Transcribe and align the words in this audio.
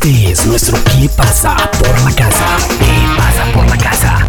Este 0.00 0.30
es 0.30 0.46
nuestro 0.46 0.78
¿Qué 0.84 1.08
pasa 1.16 1.56
por 1.76 1.88
la 2.04 2.14
casa? 2.14 2.56
¿Qué 2.78 3.16
pasa 3.16 3.52
por 3.52 3.66
la 3.66 3.76
casa? 3.76 4.28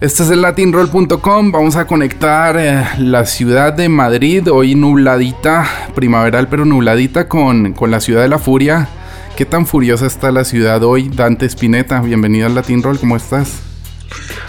Este 0.00 0.22
es 0.24 0.30
el 0.30 0.42
latinroll.com. 0.42 1.52
Vamos 1.52 1.76
a 1.76 1.86
conectar 1.86 2.56
eh, 2.58 2.84
la 2.98 3.24
ciudad 3.24 3.72
de 3.72 3.88
Madrid, 3.88 4.50
hoy 4.50 4.74
nubladita, 4.74 5.64
primaveral 5.94 6.48
pero 6.48 6.64
nubladita, 6.64 7.28
con, 7.28 7.72
con 7.72 7.92
la 7.92 8.00
ciudad 8.00 8.22
de 8.22 8.28
la 8.28 8.40
furia. 8.40 8.88
¿Qué 9.36 9.44
tan 9.44 9.64
furiosa 9.64 10.06
está 10.06 10.32
la 10.32 10.42
ciudad 10.42 10.82
hoy? 10.82 11.08
Dante 11.08 11.46
Spinetta, 11.46 12.00
bienvenido 12.00 12.48
al 12.48 12.56
Latin 12.56 12.82
Roll, 12.82 12.98
¿cómo 12.98 13.16
estás? 13.16 13.60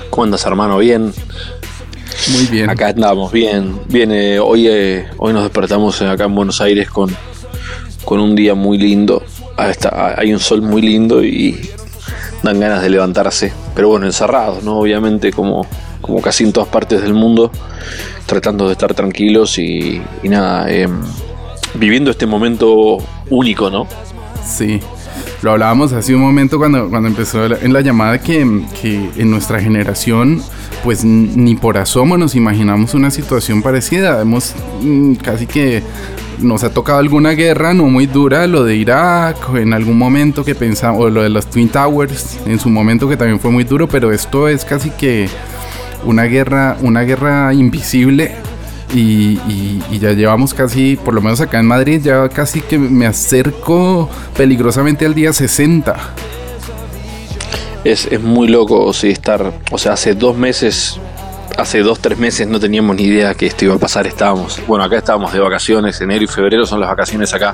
¿Cómo 0.09 0.23
andas, 0.23 0.43
hermano? 0.48 0.80
Bien. 0.80 1.14
Muy 2.32 2.48
bien. 2.48 2.68
Acá 2.68 2.88
andamos, 2.88 3.32
bien. 3.32 3.80
Bien, 3.89 4.11
eh, 4.11 4.39
hoy, 4.39 4.68
eh, 4.68 5.05
hoy 5.18 5.34
nos 5.34 5.43
despertamos 5.43 6.02
acá 6.02 6.23
en 6.23 6.34
Buenos 6.34 6.61
Aires 6.61 6.89
con, 6.89 7.16
con 8.10 8.20
un 8.20 8.34
día 8.34 8.55
muy 8.55 8.80
lindo. 8.80 9.21
Está- 9.60 10.16
hay 10.18 10.34
un 10.34 10.40
sol 10.40 10.63
muy 10.63 10.81
lindo 10.81 11.23
y 11.23 11.59
dan 12.41 12.59
ganas 12.59 12.82
de 12.82 12.90
levantarse. 12.90 13.54
Pero 13.76 13.90
bueno, 13.90 14.08
encerrados, 14.08 14.63
¿no? 14.63 14.80
Obviamente, 14.80 15.32
como, 15.32 15.68
como 16.02 16.20
casi 16.20 16.44
en 16.44 16.52
todas 16.52 16.70
partes 16.70 17.04
del 17.04 17.13
mundo, 17.13 17.52
tratando 18.26 18.66
de 18.66 18.72
estar 18.72 18.95
tranquilos 18.95 19.59
y, 19.59 20.02
y 20.23 20.27
nada, 20.30 20.72
em, 20.72 20.90
viviendo 21.76 22.09
este 22.09 22.26
momento 22.26 22.98
único, 23.30 23.70
¿no? 23.70 23.85
Sí, 24.44 24.80
lo 25.44 25.52
hablábamos 25.52 25.94
hace 25.94 26.16
un 26.16 26.21
momento 26.21 26.57
cuando, 26.57 26.90
cuando 26.90 27.10
empezó 27.10 27.46
en 27.46 27.73
la 27.73 27.82
llamada 27.82 28.18
que, 28.18 28.63
que 28.82 29.07
en 29.18 29.30
nuestra 29.30 29.62
generación, 29.62 30.41
pues 30.84 31.05
ni 31.05 31.54
por 31.54 31.77
asomo 31.77 32.18
nos 32.18 32.34
imaginamos 32.34 32.96
una 32.96 33.12
situación 33.12 33.62
parecida. 33.62 34.20
Hemos 34.20 34.55
mm, 34.82 35.13
casi 35.16 35.46
que 35.46 35.84
nos 36.41 36.63
ha 36.63 36.73
tocado 36.73 36.99
alguna 36.99 37.31
guerra 37.31 37.73
no 37.73 37.85
muy 37.85 38.05
dura, 38.05 38.48
lo 38.48 38.63
de 38.63 38.75
Irak, 38.75 39.38
en 39.55 39.73
algún 39.73 39.98
momento 39.98 40.43
que 40.43 40.55
pensamos, 40.55 41.02
o 41.02 41.09
lo 41.09 41.23
de 41.23 41.29
los 41.29 41.49
Twin 41.49 41.70
Towers, 41.70 42.40
en 42.46 42.59
su 42.59 42.70
momento 42.70 43.07
que 43.09 43.18
también 43.18 43.40
fue 43.40 43.51
muy 43.51 43.63
duro, 43.63 43.87
pero 43.87 44.12
esto 44.12 44.48
es 44.48 44.65
casi 44.65 44.90
que 44.90 45.29
una 46.05 46.23
guerra, 46.23 46.77
una 46.81 47.01
guerra 47.01 47.54
invisible 47.54 48.35
y, 48.93 49.79
ya 49.99 50.13
llevamos 50.13 50.54
casi, 50.54 50.96
por 50.96 51.13
lo 51.13 51.21
menos 51.21 51.41
acá 51.41 51.59
en 51.59 51.65
Madrid, 51.65 52.01
ya 52.01 52.29
casi 52.29 52.62
que 52.62 52.77
me 52.77 53.05
acerco 53.05 54.09
peligrosamente 54.35 55.05
al 55.05 55.13
día 55.13 55.34
60. 55.34 55.96
Es, 57.84 58.07
es 58.07 58.21
muy 58.21 58.48
loco 58.48 58.91
sí, 58.93 59.09
estar, 59.09 59.53
o 59.71 59.77
sea, 59.77 59.93
hace 59.93 60.13
dos 60.13 60.37
meses, 60.37 60.99
hace 61.60 61.82
dos, 61.84 61.99
tres 61.99 62.18
meses 62.18 62.48
no 62.48 62.60
teníamos 62.60 62.96
ni 62.96 63.04
idea 63.04 63.34
que 63.35 63.48
esto 63.48 63.65
iba 63.65 63.76
a 63.76 63.77
pasar, 63.77 64.07
estábamos, 64.07 64.62
bueno, 64.66 64.84
acá 64.84 64.97
estábamos 64.97 65.34
de 65.34 65.40
vacaciones, 65.40 66.00
enero 66.02 66.24
y 66.24 66.28
febrero 66.28 66.66
son 66.66 66.79
las 66.79 66.90
vacaciones 66.90 67.34
acá. 67.34 67.53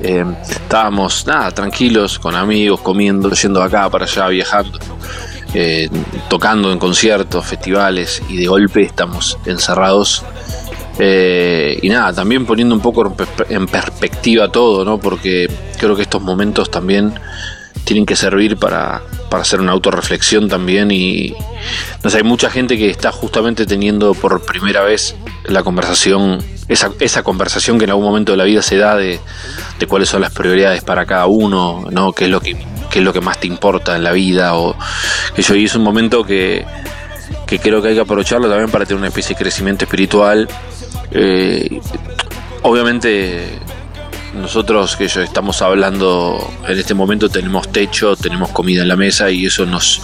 Eh, 0.00 0.24
estábamos, 0.48 1.26
nada, 1.26 1.50
tranquilos, 1.50 2.18
con 2.20 2.36
amigos, 2.36 2.80
comiendo, 2.80 3.30
yendo 3.30 3.60
acá 3.60 3.90
para 3.90 4.04
allá, 4.04 4.28
viajando, 4.28 4.78
eh, 5.52 5.88
tocando 6.28 6.72
en 6.72 6.78
conciertos, 6.78 7.44
festivales, 7.44 8.22
y 8.28 8.36
de 8.36 8.46
golpe 8.46 8.82
estamos 8.82 9.36
encerrados. 9.44 10.24
Eh, 11.00 11.78
y 11.82 11.88
nada, 11.88 12.12
también 12.12 12.46
poniendo 12.46 12.74
un 12.74 12.80
poco 12.80 13.14
en 13.48 13.66
perspectiva 13.66 14.50
todo, 14.50 14.84
¿no? 14.84 14.98
Porque 14.98 15.48
creo 15.78 15.96
que 15.96 16.02
estos 16.02 16.22
momentos 16.22 16.70
también 16.70 17.14
tienen 17.88 18.04
que 18.04 18.16
servir 18.16 18.58
para, 18.58 19.00
para 19.30 19.40
hacer 19.40 19.62
una 19.62 19.72
autorreflexión 19.72 20.46
también 20.46 20.90
y 20.90 21.34
no 22.04 22.10
sé, 22.10 22.18
hay 22.18 22.22
mucha 22.22 22.50
gente 22.50 22.76
que 22.76 22.90
está 22.90 23.10
justamente 23.12 23.64
teniendo 23.64 24.12
por 24.12 24.44
primera 24.44 24.82
vez 24.82 25.16
la 25.44 25.62
conversación, 25.62 26.44
esa, 26.68 26.90
esa 27.00 27.22
conversación 27.22 27.78
que 27.78 27.84
en 27.84 27.90
algún 27.90 28.04
momento 28.04 28.32
de 28.32 28.36
la 28.36 28.44
vida 28.44 28.60
se 28.60 28.76
da 28.76 28.94
de, 28.94 29.18
de 29.78 29.86
cuáles 29.86 30.10
son 30.10 30.20
las 30.20 30.34
prioridades 30.34 30.84
para 30.84 31.06
cada 31.06 31.24
uno, 31.28 31.86
¿no? 31.90 32.12
qué 32.12 32.26
es 32.26 32.30
lo 32.30 32.42
que 32.42 32.58
qué 32.90 32.98
es 32.98 33.04
lo 33.04 33.14
que 33.14 33.22
más 33.22 33.40
te 33.40 33.46
importa 33.46 33.96
en 33.96 34.04
la 34.04 34.12
vida 34.12 34.54
o 34.54 34.76
que 35.34 35.42
y 35.58 35.64
es 35.64 35.74
un 35.74 35.82
momento 35.82 36.24
que, 36.24 36.66
que 37.46 37.58
creo 37.58 37.80
que 37.80 37.88
hay 37.88 37.94
que 37.94 38.02
aprovecharlo 38.02 38.50
también 38.50 38.70
para 38.70 38.84
tener 38.84 38.98
una 38.98 39.08
especie 39.08 39.34
de 39.34 39.42
crecimiento 39.42 39.86
espiritual. 39.86 40.46
Eh, 41.10 41.80
obviamente 42.62 43.58
nosotros 44.38 44.96
que 44.96 45.08
yo 45.08 45.20
estamos 45.20 45.60
hablando 45.62 46.38
en 46.66 46.78
este 46.78 46.94
momento 46.94 47.28
tenemos 47.28 47.68
techo, 47.68 48.16
tenemos 48.16 48.50
comida 48.50 48.82
en 48.82 48.88
la 48.88 48.96
mesa 48.96 49.30
y 49.30 49.46
eso 49.46 49.66
nos, 49.66 50.00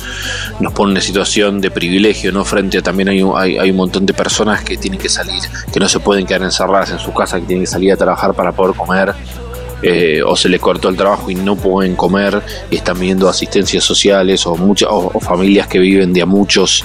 nos 0.61 0.73
pone 0.73 0.91
en 0.91 0.93
una 0.93 1.01
situación 1.01 1.61
de 1.61 1.71
privilegio, 1.71 2.33
¿no? 2.33 2.45
Frente 2.45 2.79
a 2.79 2.83
también 2.83 3.09
hay, 3.09 3.23
hay, 3.37 3.59
hay 3.59 3.71
un 3.71 3.77
montón 3.77 4.05
de 4.07 4.15
personas 4.15 4.63
que 4.63 4.77
tienen 4.77 5.01
que 5.01 5.09
salir, 5.09 5.43
que 5.73 5.81
no 5.81 5.89
se 5.89 6.01
pueden 6.01 6.27
quedar 6.27 6.43
encerradas 6.43 6.91
en 6.91 6.99
su 6.99 7.13
casa, 7.13 7.41
que 7.41 7.47
tienen 7.47 7.65
que 7.65 7.71
salir 7.71 7.93
a 7.93 7.97
trabajar 7.97 8.35
para 8.35 8.53
poder 8.53 8.77
comer. 8.77 9.15
eh, 9.83 10.23
o 10.25 10.35
se 10.35 10.49
les 10.49 10.61
cortó 10.61 10.89
el 10.89 10.97
trabajo 10.97 11.31
y 11.31 11.35
no 11.35 11.57
pueden 11.57 11.95
comer 11.95 12.41
y 12.71 12.77
están 12.77 12.99
viendo 12.99 13.29
asistencias 13.29 13.85
sociales 13.85 14.47
o 14.47 14.57
muchas 14.57 14.89
o 14.91 15.21
familias 15.21 15.67
que 15.67 15.79
viven 15.79 16.13
de 16.15 16.23
a 16.23 16.27
muchos 16.27 16.83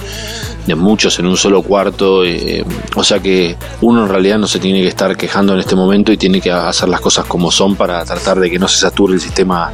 de 0.70 0.82
muchos 0.82 1.18
en 1.18 1.26
un 1.26 1.36
solo 1.36 1.62
cuarto 1.62 2.24
eh, 2.24 2.64
o 2.96 3.04
sea 3.04 3.20
que 3.20 3.56
uno 3.80 4.04
en 4.04 4.08
realidad 4.08 4.38
no 4.38 4.46
se 4.46 4.58
tiene 4.58 4.80
que 4.82 4.88
estar 4.88 5.16
quejando 5.16 5.54
en 5.54 5.60
este 5.60 5.74
momento 5.74 6.12
y 6.12 6.16
tiene 6.16 6.40
que 6.40 6.50
hacer 6.50 6.88
las 6.88 7.00
cosas 7.00 7.26
como 7.26 7.50
son 7.50 7.76
para 7.76 8.04
tratar 8.04 8.40
de 8.40 8.50
que 8.50 8.58
no 8.58 8.68
se 8.68 8.78
sature 8.78 9.14
el 9.14 9.20
sistema 9.20 9.70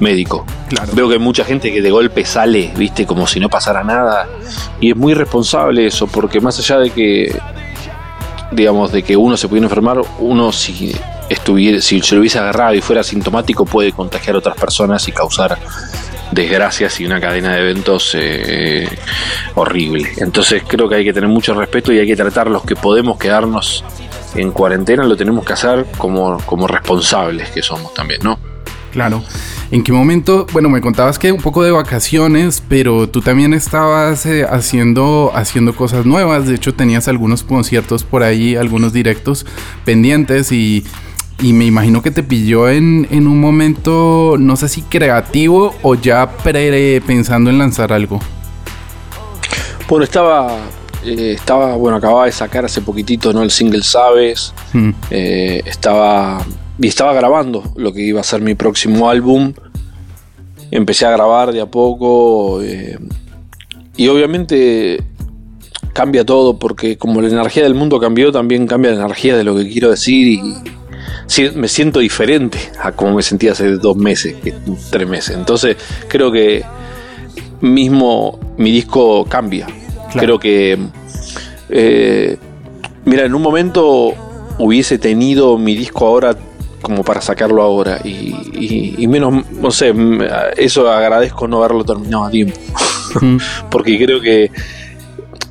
médico 0.00 0.44
Claro. 0.68 0.92
veo 0.94 1.08
que 1.08 1.14
hay 1.14 1.20
mucha 1.20 1.44
gente 1.44 1.72
que 1.72 1.82
de 1.82 1.90
golpe 1.90 2.24
sale 2.24 2.72
viste 2.76 3.04
como 3.06 3.26
si 3.26 3.40
no 3.40 3.48
pasara 3.48 3.82
nada 3.82 4.28
y 4.80 4.90
es 4.90 4.96
muy 4.96 5.14
responsable 5.14 5.86
eso 5.86 6.06
porque 6.06 6.40
más 6.40 6.58
allá 6.58 6.78
de 6.78 6.90
que 6.90 7.36
digamos, 8.50 8.92
de 8.92 9.02
que 9.02 9.16
uno 9.16 9.36
se 9.36 9.48
pudiera 9.48 9.66
enfermar, 9.66 10.00
uno 10.18 10.52
si 10.52 10.94
estuviera, 11.28 11.80
si 11.80 12.00
se 12.00 12.14
lo 12.14 12.20
hubiese 12.20 12.38
agarrado 12.38 12.74
y 12.74 12.80
fuera 12.80 13.02
sintomático, 13.02 13.64
puede 13.64 13.92
contagiar 13.92 14.36
a 14.36 14.38
otras 14.38 14.56
personas 14.56 15.06
y 15.08 15.12
causar 15.12 15.56
desgracias 16.32 17.00
y 17.00 17.06
una 17.06 17.20
cadena 17.20 17.54
de 17.54 17.60
eventos 17.60 18.12
eh, 18.14 18.88
horrible. 19.54 20.12
Entonces 20.18 20.62
creo 20.66 20.88
que 20.88 20.96
hay 20.96 21.04
que 21.04 21.12
tener 21.12 21.28
mucho 21.28 21.54
respeto 21.54 21.92
y 21.92 21.98
hay 21.98 22.06
que 22.06 22.16
tratar 22.16 22.48
los 22.48 22.64
que 22.64 22.76
podemos 22.76 23.18
quedarnos 23.18 23.84
en 24.34 24.52
cuarentena, 24.52 25.04
lo 25.04 25.16
tenemos 25.16 25.44
que 25.44 25.52
hacer 25.52 25.86
como, 25.98 26.38
como 26.46 26.66
responsables 26.66 27.50
que 27.50 27.62
somos 27.62 27.92
también, 27.94 28.20
¿no? 28.22 28.38
Claro. 28.92 29.22
¿En 29.70 29.84
qué 29.84 29.92
momento? 29.92 30.46
Bueno, 30.52 30.68
me 30.68 30.80
contabas 30.80 31.18
que 31.18 31.30
un 31.30 31.40
poco 31.40 31.62
de 31.62 31.70
vacaciones, 31.70 32.60
pero 32.68 33.08
tú 33.08 33.20
también 33.20 33.54
estabas 33.54 34.26
eh, 34.26 34.44
haciendo, 34.44 35.30
haciendo 35.32 35.76
cosas 35.76 36.06
nuevas. 36.06 36.48
De 36.48 36.56
hecho, 36.56 36.74
tenías 36.74 37.06
algunos 37.06 37.44
conciertos 37.44 38.02
por 38.02 38.24
ahí, 38.24 38.56
algunos 38.56 38.92
directos 38.92 39.46
pendientes 39.84 40.50
y, 40.50 40.84
y 41.40 41.52
me 41.52 41.64
imagino 41.64 42.02
que 42.02 42.10
te 42.10 42.22
pilló 42.22 42.68
en, 42.68 43.06
en 43.10 43.26
un 43.26 43.40
momento, 43.40 44.36
no 44.38 44.56
sé 44.56 44.68
si 44.68 44.82
creativo 44.82 45.74
o 45.82 45.94
ya 45.94 46.30
pre 46.38 47.00
pensando 47.00 47.50
en 47.50 47.58
lanzar 47.58 47.92
algo. 47.92 48.20
Bueno, 49.88 50.04
estaba, 50.04 50.56
eh, 51.04 51.32
estaba, 51.34 51.76
bueno, 51.76 51.96
acababa 51.96 52.26
de 52.26 52.32
sacar 52.32 52.64
hace 52.64 52.80
poquitito, 52.80 53.32
¿no? 53.32 53.42
El 53.42 53.50
single 53.50 53.82
Sabes. 53.82 54.52
Mm, 54.72 54.90
Eh, 55.10 55.62
estaba 55.64 56.44
y 56.78 56.86
estaba 56.88 57.12
grabando 57.12 57.62
lo 57.76 57.92
que 57.92 58.00
iba 58.00 58.20
a 58.20 58.24
ser 58.24 58.40
mi 58.40 58.54
próximo 58.54 59.10
álbum. 59.10 59.52
Empecé 60.70 61.06
a 61.06 61.10
grabar 61.10 61.52
de 61.52 61.60
a 61.60 61.66
poco 61.66 62.62
eh, 62.62 62.98
y 63.96 64.08
obviamente 64.08 65.02
cambia 65.92 66.24
todo 66.24 66.58
porque 66.58 66.96
como 66.96 67.20
la 67.20 67.28
energía 67.28 67.64
del 67.64 67.74
mundo 67.74 67.98
cambió, 67.98 68.30
también 68.32 68.66
cambia 68.66 68.92
la 68.92 69.04
energía 69.04 69.36
de 69.36 69.44
lo 69.44 69.56
que 69.56 69.68
quiero 69.68 69.90
decir 69.90 70.28
y 70.28 70.40
si- 71.30 71.50
me 71.50 71.68
siento 71.68 72.00
diferente 72.00 72.58
a 72.82 72.90
como 72.92 73.14
me 73.14 73.22
sentía 73.22 73.52
hace 73.52 73.68
dos 73.76 73.96
meses, 73.96 74.34
tres 74.90 75.08
meses. 75.08 75.36
Entonces 75.36 75.76
creo 76.08 76.32
que 76.32 76.64
mismo 77.60 78.38
mi 78.56 78.70
disco 78.72 79.24
cambia. 79.26 79.66
Claro. 80.12 80.18
Creo 80.18 80.38
que 80.40 80.78
eh, 81.68 82.36
mira, 83.04 83.24
en 83.24 83.34
un 83.34 83.42
momento 83.42 84.12
hubiese 84.58 84.98
tenido 84.98 85.56
mi 85.56 85.74
disco 85.76 86.06
ahora 86.06 86.36
como 86.82 87.04
para 87.04 87.20
sacarlo 87.20 87.62
ahora 87.62 88.00
y, 88.02 88.34
y- 88.54 88.94
y 88.98 89.06
menos, 89.06 89.44
no 89.52 89.70
sé, 89.70 89.94
eso 90.56 90.90
agradezco 90.90 91.46
no 91.46 91.58
haberlo 91.58 91.84
terminado 91.84 92.24
a 92.24 92.30
tiempo, 92.30 92.58
porque 93.70 93.98
creo 94.02 94.20
que, 94.20 94.50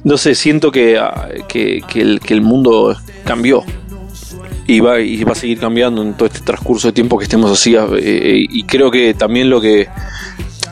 no 0.04 0.18
sé, 0.18 0.34
siento 0.34 0.72
que, 0.72 0.98
ah, 0.98 1.30
que, 1.48 1.82
que 1.88 2.02
el, 2.02 2.20
que 2.20 2.34
el 2.34 2.42
mundo 2.42 2.96
cambió 3.26 3.64
y 4.70 4.80
va, 4.82 5.00
y 5.00 5.24
va 5.24 5.32
a 5.32 5.36
seguir 5.36 5.60
cambiando 5.60 6.02
en 6.02 6.14
todo 6.14 6.28
este 6.28 6.42
transcurso 6.42 6.88
de 6.90 6.94
tiempo 6.94 7.18
que 7.18 7.24
estemos 7.24 7.52
así 7.52 7.76
eh, 7.76 8.46
y 8.50 8.64
creo 8.64 8.92
que 8.92 9.14
también 9.14 9.50
lo 9.50 9.60
que 9.60 9.88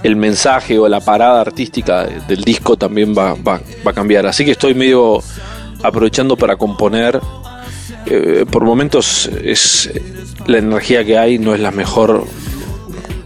el 0.03 0.15
mensaje 0.15 0.77
o 0.77 0.87
la 0.87 0.99
parada 0.99 1.41
artística 1.41 2.05
del 2.05 2.43
disco 2.43 2.77
también 2.77 3.15
va, 3.17 3.33
va- 3.33 3.59
va 3.85 3.91
a 3.91 3.93
cambiar. 3.93 4.27
Así 4.27 4.45
que 4.45 4.51
estoy 4.51 4.73
medio 4.75 5.21
aprovechando 5.83 6.37
para 6.37 6.55
componer. 6.55 7.19
Eh, 8.05 8.45
por 8.49 8.63
momentos 8.63 9.29
es 9.43 9.89
la 10.45 10.59
energía 10.59 11.03
que 11.03 11.17
hay 11.17 11.39
no 11.39 11.53
es 11.53 11.59
la 11.59 11.71
mejor 11.71 12.25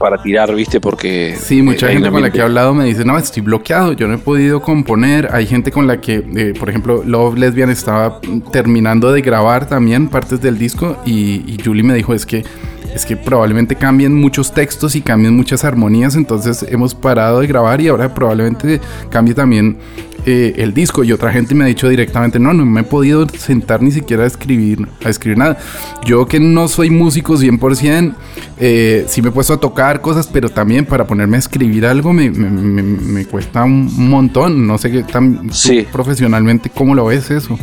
para 0.01 0.21
tirar, 0.21 0.53
¿viste? 0.53 0.81
Porque 0.81 1.36
Sí, 1.39 1.62
mucha 1.62 1.89
gente 1.89 2.09
con 2.09 2.21
la 2.21 2.31
que 2.31 2.39
he 2.39 2.42
hablado 2.42 2.74
me 2.74 2.86
dice, 2.86 3.06
no, 3.06 3.18
estoy 3.18 3.44
bloqueado, 3.44 3.94
yo 3.94 4.07
no 4.07 4.15
he 4.15 4.18
podido 4.18 4.62
componer. 4.62 5.30
Hay 5.31 5.45
gente 5.45 5.71
con 5.71 5.88
la 5.88 6.01
que, 6.01 6.24
eh, 6.36 6.53
por 6.57 6.69
ejemplo, 6.69 7.03
Love 7.06 7.38
Lesbian 7.38 7.69
estaba 7.69 8.19
terminando 8.51 9.12
de 9.12 9.21
grabar 9.21 9.68
también 9.68 10.09
partes 10.09 10.42
del 10.42 10.57
disco 10.57 10.98
y, 11.06 11.44
y 11.45 11.57
Julie 11.63 11.83
me 11.83 11.94
dijo, 11.94 12.13
es 12.13 12.25
que 12.25 12.44
es 12.93 13.05
que 13.05 13.15
probablemente 13.17 13.75
cambien 13.75 14.13
muchos 14.15 14.53
textos 14.53 14.95
y 14.95 15.01
cambien 15.01 15.35
muchas 15.35 15.63
armonías, 15.63 16.15
entonces 16.15 16.65
hemos 16.69 16.93
parado 16.95 17.39
de 17.39 17.47
grabar 17.47 17.81
y 17.81 17.88
ahora 17.88 18.13
probablemente 18.13 18.81
cambie 19.09 19.33
también 19.33 19.77
eh, 20.23 20.53
el 20.57 20.71
disco 20.71 21.03
y 21.03 21.11
otra 21.11 21.31
gente 21.31 21.55
me 21.55 21.63
ha 21.63 21.67
dicho 21.67 21.89
directamente, 21.89 22.38
no, 22.38 22.53
no 22.53 22.63
me 22.63 22.81
he 22.81 22.83
podido 22.83 23.27
sentar 23.27 23.81
ni 23.81 23.91
siquiera 23.91 24.23
a 24.23 24.27
escribir, 24.27 24.88
a 25.03 25.09
escribir 25.09 25.39
nada. 25.39 25.57
Yo 26.05 26.27
que 26.27 26.39
no 26.39 26.67
soy 26.67 26.91
músico 26.91 27.35
100%, 27.38 28.13
eh, 28.59 29.05
sí 29.07 29.21
me 29.23 29.29
he 29.29 29.31
puesto 29.31 29.53
a 29.53 29.59
tocar 29.59 29.99
cosas, 30.01 30.27
pero 30.31 30.49
también 30.49 30.85
para 30.85 31.07
ponerme 31.07 31.38
a 31.38 31.39
escribir 31.39 31.88
algo 31.88 32.13
me, 32.13 32.29
me, 32.29 33.25
cuesta 33.25 33.63
un 33.63 34.09
montón. 34.09 34.67
No 34.67 34.77
sé 34.77 34.91
qué 34.91 35.01
tan 35.01 35.49
profesionalmente, 35.91 36.69
¿cómo 36.69 36.93
lo 36.93 37.05
ves 37.05 37.31
eso? 37.31 37.57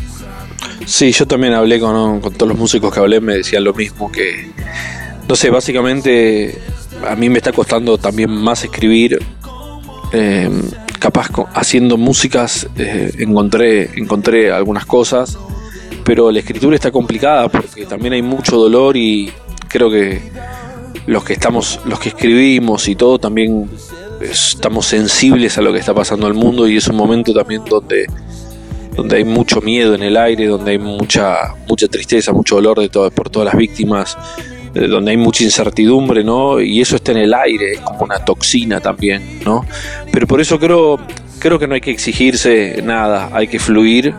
Sí, 0.85 1.13
yo 1.13 1.27
también 1.27 1.53
hablé 1.53 1.79
con, 1.79 2.21
con 2.21 2.33
todos 2.35 2.49
los 2.49 2.59
músicos 2.59 2.93
que 2.93 2.99
hablé, 2.99 3.21
me 3.21 3.35
decían 3.35 3.63
lo 3.63 3.73
mismo, 3.73 4.11
que, 4.11 4.51
no 5.29 5.37
sé, 5.37 5.51
básicamente 5.51 6.59
a 7.07 7.15
mí 7.15 7.29
me 7.29 7.39
está 7.39 7.53
costando 7.53 7.99
también 7.99 8.31
más 8.31 8.65
escribir. 8.65 9.19
Eh, 10.13 10.51
capaz 10.99 11.29
haciendo 11.55 11.99
músicas 11.99 12.67
eh, 12.77 13.13
encontré, 13.19 13.91
encontré 13.97 14.51
algunas 14.51 14.87
cosas, 14.87 15.39
pero 16.03 16.31
la 16.33 16.39
escritura 16.39 16.75
está 16.75 16.91
complicada 16.91 17.49
porque 17.49 17.85
también 17.85 18.15
hay 18.15 18.23
mucho 18.23 18.57
dolor 18.57 18.97
y 18.97 19.31
creo 19.69 19.91
que 19.91 20.23
los 21.07 21.25
que 21.25 21.35
estamos, 21.35 21.81
los 21.85 22.01
que 22.01 22.09
escribimos 22.09 22.89
y 22.89 22.97
todo 22.97 23.19
también 23.19 23.69
estamos 24.23 24.87
sensibles 24.87 25.59
a 25.59 25.63
lo 25.63 25.73
que 25.73 25.79
está 25.79 25.95
pasando 25.95 26.27
al 26.27 26.35
mundo 26.35 26.67
y 26.67 26.79
es 26.79 26.89
un 26.89 26.97
momento 26.97 27.33
también 27.33 27.63
donde 27.65 28.07
donde 28.97 29.19
hay 29.19 29.25
mucho 29.25 29.61
miedo 29.61 29.95
en 29.95 30.03
el 30.03 30.17
aire, 30.17 30.47
donde 30.47 30.73
hay 30.73 30.79
mucha 30.79 31.55
mucha 31.69 31.87
tristeza, 31.87 32.33
mucho 32.33 32.57
dolor 32.57 32.81
de 32.81 32.89
todo, 32.89 33.11
por 33.11 33.31
todas 33.31 33.47
las 33.47 33.57
víctimas 33.57 34.17
donde 34.87 35.11
hay 35.11 35.17
mucha 35.17 35.43
incertidumbre, 35.45 36.23
¿no? 36.23 36.61
Y 36.61 36.81
eso 36.81 36.97
está 36.97 37.13
en 37.13 37.19
el 37.19 37.35
aire, 37.35 37.73
es 37.73 37.81
como 37.81 38.05
una 38.05 38.25
toxina 38.25 38.81
también, 38.81 39.41
¿no? 39.45 39.65
Pero 40.13 40.27
por 40.27 40.41
eso 40.41 40.59
creo, 40.59 40.99
creo 41.39 41.59
que 41.59 41.67
no 41.67 41.75
hay 41.75 41.81
que 41.81 41.91
exigirse 41.91 42.81
nada, 42.83 43.31
hay 43.33 43.49
que 43.49 43.59
fluir 43.59 44.15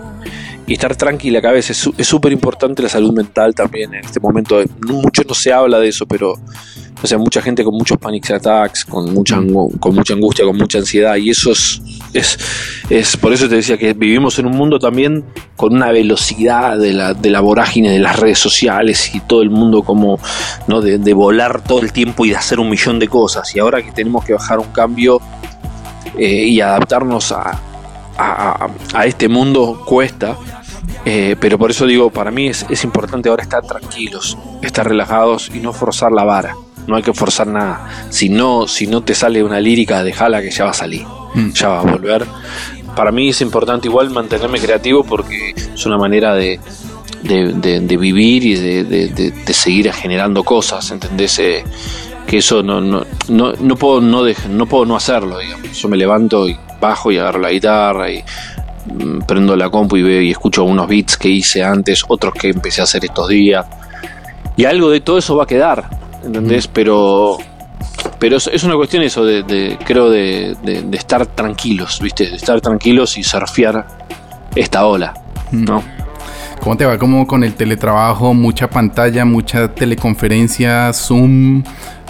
y 0.67 0.73
estar 0.73 0.95
tranquila 0.95 1.41
cada 1.41 1.53
vez. 1.53 1.69
Es 1.69 2.07
súper 2.07 2.31
importante 2.31 2.83
la 2.83 2.89
salud 2.89 3.13
mental 3.13 3.55
también 3.55 3.93
en 3.93 4.05
este 4.05 4.19
momento. 4.19 4.61
Mucho 4.85 5.23
no 5.27 5.33
se 5.33 5.51
habla 5.51 5.79
de 5.79 5.87
eso, 5.87 6.05
pero 6.05 6.35
o 7.01 7.07
sea, 7.07 7.17
mucha 7.17 7.41
gente 7.41 7.63
con 7.63 7.75
muchos 7.75 7.97
panic 7.97 8.29
attacks, 8.31 8.83
con 8.83 9.13
mucha, 9.13 9.37
con 9.79 9.95
mucha 9.95 10.13
angustia, 10.13 10.45
con 10.45 10.57
mucha 10.57 10.79
ansiedad. 10.79 11.15
Y 11.15 11.29
eso 11.29 11.51
es, 11.51 11.81
es, 12.13 12.37
es, 12.89 13.15
por 13.15 13.31
eso 13.31 13.47
te 13.47 13.55
decía 13.55 13.77
que 13.77 13.93
vivimos 13.93 14.37
en 14.39 14.47
un 14.47 14.57
mundo 14.57 14.79
también 14.79 15.23
con 15.55 15.73
una 15.73 15.91
velocidad 15.91 16.77
de 16.77 16.93
la, 16.93 17.13
de 17.13 17.29
la 17.29 17.39
vorágine 17.39 17.91
de 17.91 17.99
las 17.99 18.19
redes 18.19 18.39
sociales 18.39 19.15
y 19.15 19.21
todo 19.21 19.41
el 19.41 19.49
mundo 19.49 19.83
como, 19.83 20.19
¿no? 20.67 20.81
De, 20.81 21.13
volar 21.13 21.63
todo 21.63 21.81
el 21.81 21.91
tiempo 21.91 22.25
y 22.25 22.29
de 22.29 22.35
hacer 22.35 22.59
un 22.59 22.69
millón 22.69 22.99
de 22.99 23.07
cosas. 23.07 23.55
Y 23.55 23.59
ahora 23.59 23.81
que 23.81 23.91
tenemos 23.91 24.25
que 24.25 24.33
bajar 24.33 24.59
un 24.59 24.71
cambio 24.71 25.21
eh, 26.17 26.45
y 26.45 26.61
adaptarnos 26.61 27.31
a, 27.31 27.59
a, 28.17 29.05
este 29.05 29.29
mundo 29.29 29.83
cuesta. 29.85 30.37
Eh, 31.05 31.37
pero 31.39 31.57
por 31.57 31.71
eso 31.71 31.85
digo, 31.85 32.09
para 32.09 32.29
mí 32.29 32.47
es, 32.47 32.65
es 32.69 32.83
importante 32.83 33.29
ahora 33.29 33.43
estar 33.43 33.63
tranquilos, 33.65 34.37
estar 34.61 34.87
relajados 34.87 35.49
y 35.53 35.59
no 35.59 35.71
forzar 35.71 36.11
la 36.11 36.25
vara 36.25 36.55
no 36.89 36.95
hay 36.95 37.03
que 37.03 37.13
forzar 37.13 37.47
nada. 37.47 38.07
Si 38.09 38.29
no, 38.29 38.67
si 38.67 38.87
no 38.87 39.01
te 39.01 39.13
sale 39.13 39.43
una 39.43 39.61
lírica, 39.61 40.03
déjala 40.03 40.41
que 40.41 40.49
ya 40.49 40.65
va 40.65 40.71
a 40.71 40.73
salir, 40.73 41.05
mm. 41.35 41.51
ya 41.51 41.69
va 41.69 41.79
a 41.81 41.83
volver. 41.83 42.25
Para 42.95 43.11
mí 43.11 43.29
es 43.29 43.41
importante 43.41 43.87
igual 43.87 44.09
mantenerme 44.09 44.59
creativo 44.59 45.03
porque 45.03 45.53
es 45.55 45.85
una 45.85 45.97
manera 45.97 46.33
de, 46.33 46.59
de, 47.23 47.97
vivir 47.97 48.43
y 48.43 48.55
de, 48.55 49.53
seguir 49.53 49.93
generando 49.93 50.43
cosas, 50.43 50.89
¿entendés? 50.91 51.37
Eh, 51.39 51.63
que 52.25 52.37
eso 52.37 52.61
no, 52.61 52.81
no, 52.81 53.05
no, 53.29 53.53
no 53.53 53.75
puedo 53.75 54.01
no, 54.01 54.23
no 54.49 54.65
puedo 54.65 54.85
no 54.85 54.95
hacerlo, 54.95 55.39
digamos. 55.39 55.79
Yo 55.79 55.87
me 55.87 55.97
levanto 55.97 56.47
y 56.47 56.57
bajo 56.79 57.11
y 57.11 57.17
agarro 57.17 57.39
la 57.39 57.51
guitarra 57.51 58.11
y 58.11 58.23
mm, 58.85 59.21
prendo 59.27 59.55
la 59.55 59.69
compu 59.69 59.97
y 59.97 60.03
veo 60.03 60.21
y 60.21 60.31
escucho 60.31 60.63
unos 60.63 60.87
beats 60.87 61.17
que 61.17 61.29
hice 61.29 61.63
antes, 61.63 62.03
otros 62.07 62.33
que 62.33 62.49
empecé 62.49 62.81
a 62.81 62.83
hacer 62.85 63.05
estos 63.05 63.27
días. 63.29 63.65
Y 64.57 64.65
algo 64.65 64.89
de 64.89 64.99
todo 64.99 65.19
eso 65.19 65.37
va 65.37 65.43
a 65.43 65.47
quedar. 65.47 65.98
¿Entendés? 66.23 66.67
Pero 66.67 67.37
pero 68.19 68.37
es, 68.37 68.63
una 68.63 68.75
cuestión 68.75 69.03
eso 69.03 69.23
de, 69.23 69.77
creo 69.85 70.09
de, 70.09 70.55
estar 70.91 71.25
tranquilos, 71.25 71.99
¿viste? 72.01 72.29
De 72.29 72.35
estar 72.35 72.59
tranquilos 72.59 73.17
y 73.17 73.23
surfear 73.23 73.87
esta 74.55 74.85
ola, 74.85 75.13
¿no? 75.51 75.81
¿Cómo 76.61 76.75
te 76.75 76.85
va 76.85 76.97
como 76.97 77.25
con 77.25 77.45
el 77.45 77.53
teletrabajo? 77.53 78.33
Mucha 78.33 78.69
pantalla, 78.69 79.23
mucha 79.23 79.73
teleconferencia, 79.73 80.91
Zoom, 80.91 81.63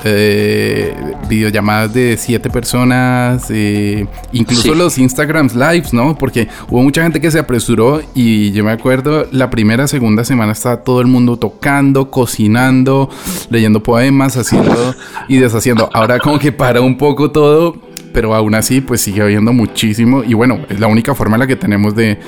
eh, 0.04 0.94
videollamadas 1.28 1.94
de 1.94 2.18
siete 2.18 2.50
personas, 2.50 3.46
eh, 3.50 4.08
incluso 4.32 4.74
los 4.74 4.98
Instagrams 4.98 5.56
lives, 5.56 5.94
¿no? 5.94 6.18
Porque 6.18 6.48
hubo 6.70 6.82
mucha 6.82 7.04
gente 7.04 7.20
que 7.20 7.32
se 7.32 7.40
apresuró 7.40 8.02
y 8.14 8.52
yo 8.52 8.64
me 8.64 8.72
acuerdo 8.72 9.28
la 9.32 9.50
primera, 9.50 9.88
segunda 9.88 10.24
semana 10.24 10.54
estaba 10.54 10.84
todo 10.84 11.02
el 11.02 11.08
mundo 11.08 11.38
tocando, 11.38 12.10
cocinando, 12.10 13.10
leyendo 13.50 13.84
poemas, 13.84 14.38
haciendo 14.38 14.96
y 15.28 15.38
deshaciendo. 15.38 15.90
Ahora 15.94 16.20
como 16.20 16.40
que 16.40 16.52
para 16.52 16.82
un 16.82 16.98
poco 16.98 17.32
todo, 17.32 17.76
pero 18.14 18.34
aún 18.34 18.56
así 18.56 18.82
pues 18.82 19.02
sigue 19.02 19.22
habiendo 19.22 19.54
muchísimo 19.54 20.24
y 20.24 20.34
bueno, 20.34 20.60
es 20.70 20.80
la 20.80 20.88
única 20.88 21.14
forma 21.16 21.36
en 21.36 21.42
la 21.42 21.48
que 21.48 21.56
tenemos 21.56 21.96
de 21.96 22.20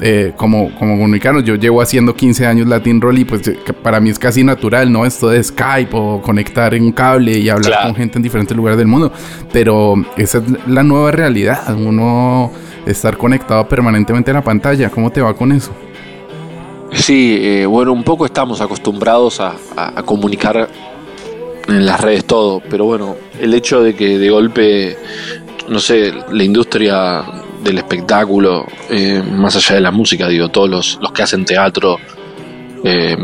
eh, 0.00 0.32
como, 0.36 0.72
como 0.76 0.96
comunicarnos. 0.96 1.44
Yo 1.44 1.56
llevo 1.56 1.82
haciendo 1.82 2.14
15 2.14 2.46
años 2.46 2.68
Latin 2.68 3.00
Roll 3.00 3.18
y 3.18 3.24
pues 3.24 3.42
para 3.82 4.00
mí 4.00 4.10
es 4.10 4.18
casi 4.18 4.44
natural, 4.44 4.92
¿no? 4.92 5.04
Esto 5.04 5.28
de 5.28 5.42
Skype 5.42 5.90
o 5.92 6.22
conectar 6.22 6.74
en 6.74 6.84
un 6.84 6.92
cable 6.92 7.38
y 7.38 7.48
hablar 7.48 7.82
con 7.82 7.94
gente 7.94 8.18
en 8.18 8.22
diferentes 8.22 8.56
lugares 8.56 8.78
del 8.78 8.86
mundo. 8.86 9.12
Pero 9.52 9.94
esa 10.16 10.38
es 10.38 10.44
la 10.66 10.82
nueva 10.82 11.10
realidad, 11.10 11.74
uno 11.74 12.52
estar 12.86 13.16
conectado 13.16 13.68
permanentemente 13.68 14.30
a 14.30 14.34
la 14.34 14.44
pantalla. 14.44 14.88
¿Cómo 14.90 15.10
te 15.10 15.20
va 15.20 15.34
con 15.34 15.52
eso? 15.52 15.72
Sí, 16.92 17.38
eh, 17.40 17.66
bueno, 17.66 17.92
un 17.92 18.04
poco 18.04 18.24
estamos 18.24 18.60
acostumbrados 18.60 19.40
a, 19.40 19.56
a, 19.76 20.02
comunicar 20.04 20.68
en 21.66 21.84
las 21.84 22.00
redes 22.00 22.24
todo, 22.24 22.62
pero 22.70 22.86
bueno, 22.86 23.14
el 23.38 23.52
hecho 23.52 23.82
de 23.82 23.94
que 23.94 24.18
de 24.18 24.30
golpe, 24.30 24.96
no 25.68 25.80
sé, 25.80 26.14
la 26.32 26.44
industria 26.44 27.24
del 27.62 27.78
espectáculo, 27.78 28.66
eh, 28.90 29.22
más 29.22 29.56
allá 29.56 29.76
de 29.76 29.80
la 29.80 29.90
música, 29.90 30.28
digo, 30.28 30.48
todos 30.48 30.68
los, 30.68 30.98
los 31.00 31.12
que 31.12 31.22
hacen 31.22 31.44
teatro 31.44 31.98
eh, 32.84 33.16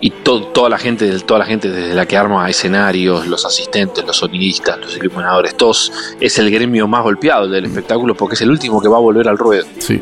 y 0.00 0.10
toda 0.10 0.68
la 0.68 0.78
gente, 0.78 1.18
toda 1.20 1.40
la 1.40 1.46
gente 1.46 1.70
desde 1.70 1.94
la 1.94 2.06
que 2.06 2.16
arma 2.16 2.48
escenarios, 2.48 3.26
los 3.26 3.44
asistentes, 3.44 4.04
los 4.04 4.16
sonidistas, 4.16 4.78
los 4.78 4.96
iluminadores, 4.96 5.56
todos 5.56 5.92
es 6.18 6.38
el 6.38 6.50
gremio 6.50 6.88
más 6.88 7.02
golpeado 7.02 7.48
del 7.48 7.66
espectáculo 7.66 8.14
porque 8.14 8.34
es 8.34 8.40
el 8.40 8.50
último 8.50 8.80
que 8.80 8.88
va 8.88 8.96
a 8.96 9.00
volver 9.00 9.28
al 9.28 9.36
ruedo. 9.36 9.66
Sí. 9.78 10.00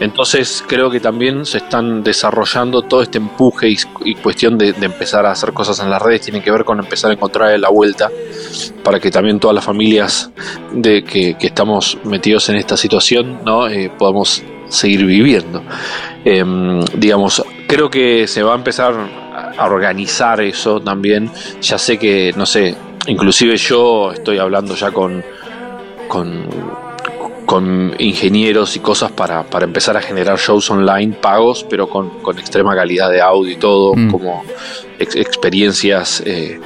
Entonces 0.00 0.64
creo 0.66 0.90
que 0.90 1.00
también 1.00 1.44
se 1.44 1.58
están 1.58 2.02
desarrollando 2.04 2.82
todo 2.82 3.02
este 3.02 3.18
empuje 3.18 3.74
y, 4.04 4.14
cuestión 4.14 4.56
de, 4.56 4.68
empezar 4.80 5.26
a 5.26 5.32
hacer 5.32 5.52
cosas 5.52 5.80
en 5.80 5.90
las 5.90 6.00
redes 6.00 6.22
tiene 6.22 6.42
que 6.42 6.50
ver 6.50 6.64
con 6.64 6.78
empezar 6.78 7.10
a 7.10 7.14
encontrar 7.14 7.58
la 7.58 7.68
vuelta 7.68 8.10
para 8.82 9.00
que 9.00 9.10
también 9.10 9.38
todas 9.40 9.54
las 9.54 9.64
familias 9.64 10.30
de 10.72 11.02
que, 11.04 11.36
estamos 11.40 11.98
metidos 12.04 12.48
en 12.48 12.56
esta 12.56 12.76
situación 12.76 13.40
no 13.44 13.68
eh, 13.68 13.90
podamos 13.96 14.42
seguir 14.68 15.04
viviendo. 15.04 15.62
Em, 16.24 16.80
digamos, 16.94 17.42
creo 17.66 17.90
que 17.90 18.26
se 18.26 18.42
va 18.42 18.52
a 18.52 18.56
empezar 18.56 18.94
a 19.56 19.66
organizar 19.66 20.40
eso 20.40 20.80
también. 20.80 21.30
Ya 21.62 21.78
sé 21.78 21.98
que, 21.98 22.32
no 22.36 22.46
sé, 22.46 22.74
inclusive 23.06 23.56
yo 23.56 24.12
estoy 24.12 24.38
hablando 24.38 24.74
ya 24.74 24.90
con, 24.90 25.24
con 26.06 26.46
con 27.48 27.94
ingenieros 27.98 28.76
y 28.76 28.80
cosas 28.80 29.10
para, 29.10 29.46
empezar 29.62 29.96
a 29.96 30.02
generar 30.02 30.38
shows 30.38 30.70
online 30.70 31.14
pagos, 31.14 31.64
pero 31.66 31.88
con, 31.88 32.10
extrema 32.38 32.74
calidad 32.74 33.08
de 33.08 33.22
audio 33.22 33.50
y 33.50 33.56
todo, 33.56 33.94
mm. 33.96 34.10
como 34.10 34.44
experiencias 34.98 36.22
eh, 36.26 36.60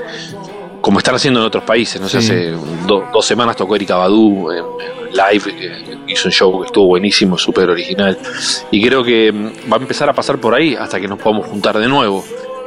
como 0.83 0.99
están 0.99 1.15
haciendo 1.15 1.41
en 1.41 1.47
otros 1.47 1.65
países. 1.65 2.01
¿no? 2.01 2.09
sé 2.09 2.19
Hace 2.19 2.51
dos 2.87 3.25
semanas 3.25 3.57
tocó 3.57 3.77
Erika 3.77 3.97
Badu 3.97 4.51
en, 4.51 4.65
live, 5.13 5.55
eh, 5.59 5.99
hizo 6.09 6.29
un 6.29 6.33
show 6.33 6.61
que 6.61 6.67
estuvo 6.67 6.87
buenísimo, 6.89 7.39
súper 7.39 7.71
original. 7.71 8.19
Y 8.71 8.85
creo 8.85 9.03
que 9.03 9.33
mm, 9.33 9.73
va 9.73 9.77
a 9.77 9.81
empezar 9.81 10.11
a 10.11 10.13
pasar 10.13 10.39
por 10.39 10.55
ahí 10.55 10.75
hasta 10.75 11.01
que 11.01 11.09
nos 11.09 11.19
podamos 11.19 11.47
juntar 11.47 11.79
de 11.79 11.89
nuevo. 11.89 12.23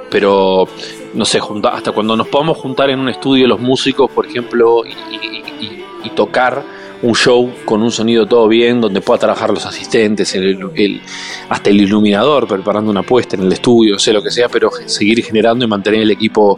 Pero 0.10 0.68
no 1.14 1.26
sé, 1.26 1.40
hasta 1.72 1.92
cuando 1.92 2.16
nos 2.16 2.28
podamos 2.28 2.58
juntar 2.58 2.90
en 2.90 3.00
un 3.00 3.10
estudio 3.10 3.48
los 3.48 3.60
músicos, 3.60 4.10
por 4.10 4.26
ejemplo, 4.26 4.84
y 4.86 6.10
tocar 6.12 6.64
un 7.02 7.16
show 7.16 7.52
con 7.66 7.82
un 7.82 7.92
sonido 7.92 8.26
todo 8.26 8.48
bien, 8.48 8.82
donde 8.82 9.02
pueda 9.02 9.20
trabajar 9.20 9.52
los 9.52 9.66
asistentes, 9.66 10.34
el, 10.36 11.02
hasta 11.50 11.70
el 11.70 11.82
iluminador 11.82 12.48
preparando 12.48 12.90
una 12.90 13.04
puesta 13.04 13.36
en 13.36 13.44
el 13.44 13.52
estudio, 13.52 14.00
sé 14.00 14.14
lo 14.14 14.24
que 14.24 14.32
sea, 14.32 14.50
pero 14.50 14.70
seguir 14.86 15.24
generando 15.24 15.66
y 15.66 15.68
mantener 15.68 16.02
el 16.02 16.12
equipo 16.12 16.58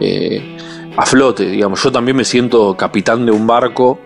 eh, 0.00 0.57
a 0.98 1.06
flote. 1.06 1.48
Digamos, 1.48 1.82
yo 1.82 1.92
también 1.92 2.16
me 2.16 2.24
siento 2.24 2.76
capitán 2.76 3.24
de 3.24 3.30
un 3.30 3.46
barco, 3.46 4.00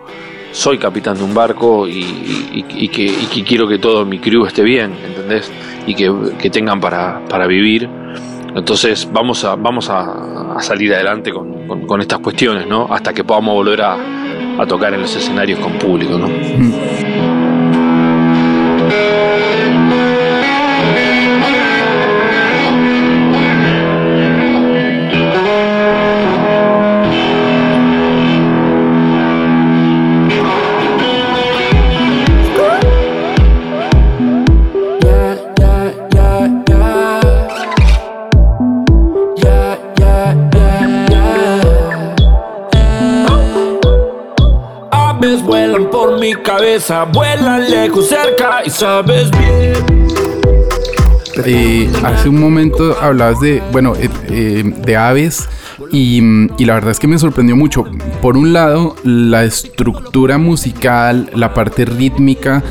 soy 0.53 0.77
capitán 0.77 1.17
de 1.17 1.25
un 1.25 1.33
barco 1.33 1.89
y, 1.89 2.89
que, 2.93 3.45
quiero 3.47 3.67
que 3.67 3.79
todo 3.79 4.05
mi 4.05 4.19
crew 4.19 4.45
esté 4.45 4.63
bien, 4.63 4.93
¿entendés? 5.03 5.51
Y 5.87 5.95
que, 5.95 6.51
tengan 6.51 6.81
para, 6.81 7.25
para 7.29 7.47
vivir 7.47 7.89
Entonces 8.55 9.09
vamos 9.11 9.43
a, 9.45 9.57
vamos 9.57 9.89
a, 9.89 10.61
salir 10.61 10.93
adelante 10.93 11.33
con, 11.33 12.01
estas 12.03 12.19
cuestiones, 12.19 12.67
¿no? 12.67 12.87
Hasta 12.91 13.15
que 13.15 13.25
podamos 13.25 13.55
volver 13.55 13.81
a, 13.81 13.97
tocar 14.69 14.93
en 14.93 15.01
los 15.01 15.17
escenarios 15.17 15.59
con 15.61 15.73
público, 15.73 16.19
¿no? 16.19 16.29
Mm. 16.29 16.73
Cabeza 46.43 47.05
vuela 47.05 47.59
lejos, 47.59 48.09
cerca 48.09 48.63
y 48.65 48.71
sabes 48.71 49.31
bien. 49.31 49.75
hace 52.05 52.29
un 52.29 52.41
momento 52.41 52.97
hablabas 53.01 53.41
de, 53.41 53.63
bueno, 53.73 53.95
eh, 53.97 54.09
eh, 54.29 54.63
de 54.65 54.97
aves 54.97 55.49
y, 55.91 56.21
y, 56.59 56.65
la 56.65 56.75
verdad 56.75 56.91
es 56.93 56.99
que 56.99 57.09
me 57.09 57.19
sorprendió 57.19 57.57
mucho. 57.57 57.85
Por 58.21 58.37
un 58.37 58.53
lado, 58.53 58.97
la 59.05 59.45
estructura 59.45 60.39
musical, 60.39 61.31
la 61.35 61.55
parte 61.55 61.85
rítmica, 61.85 62.63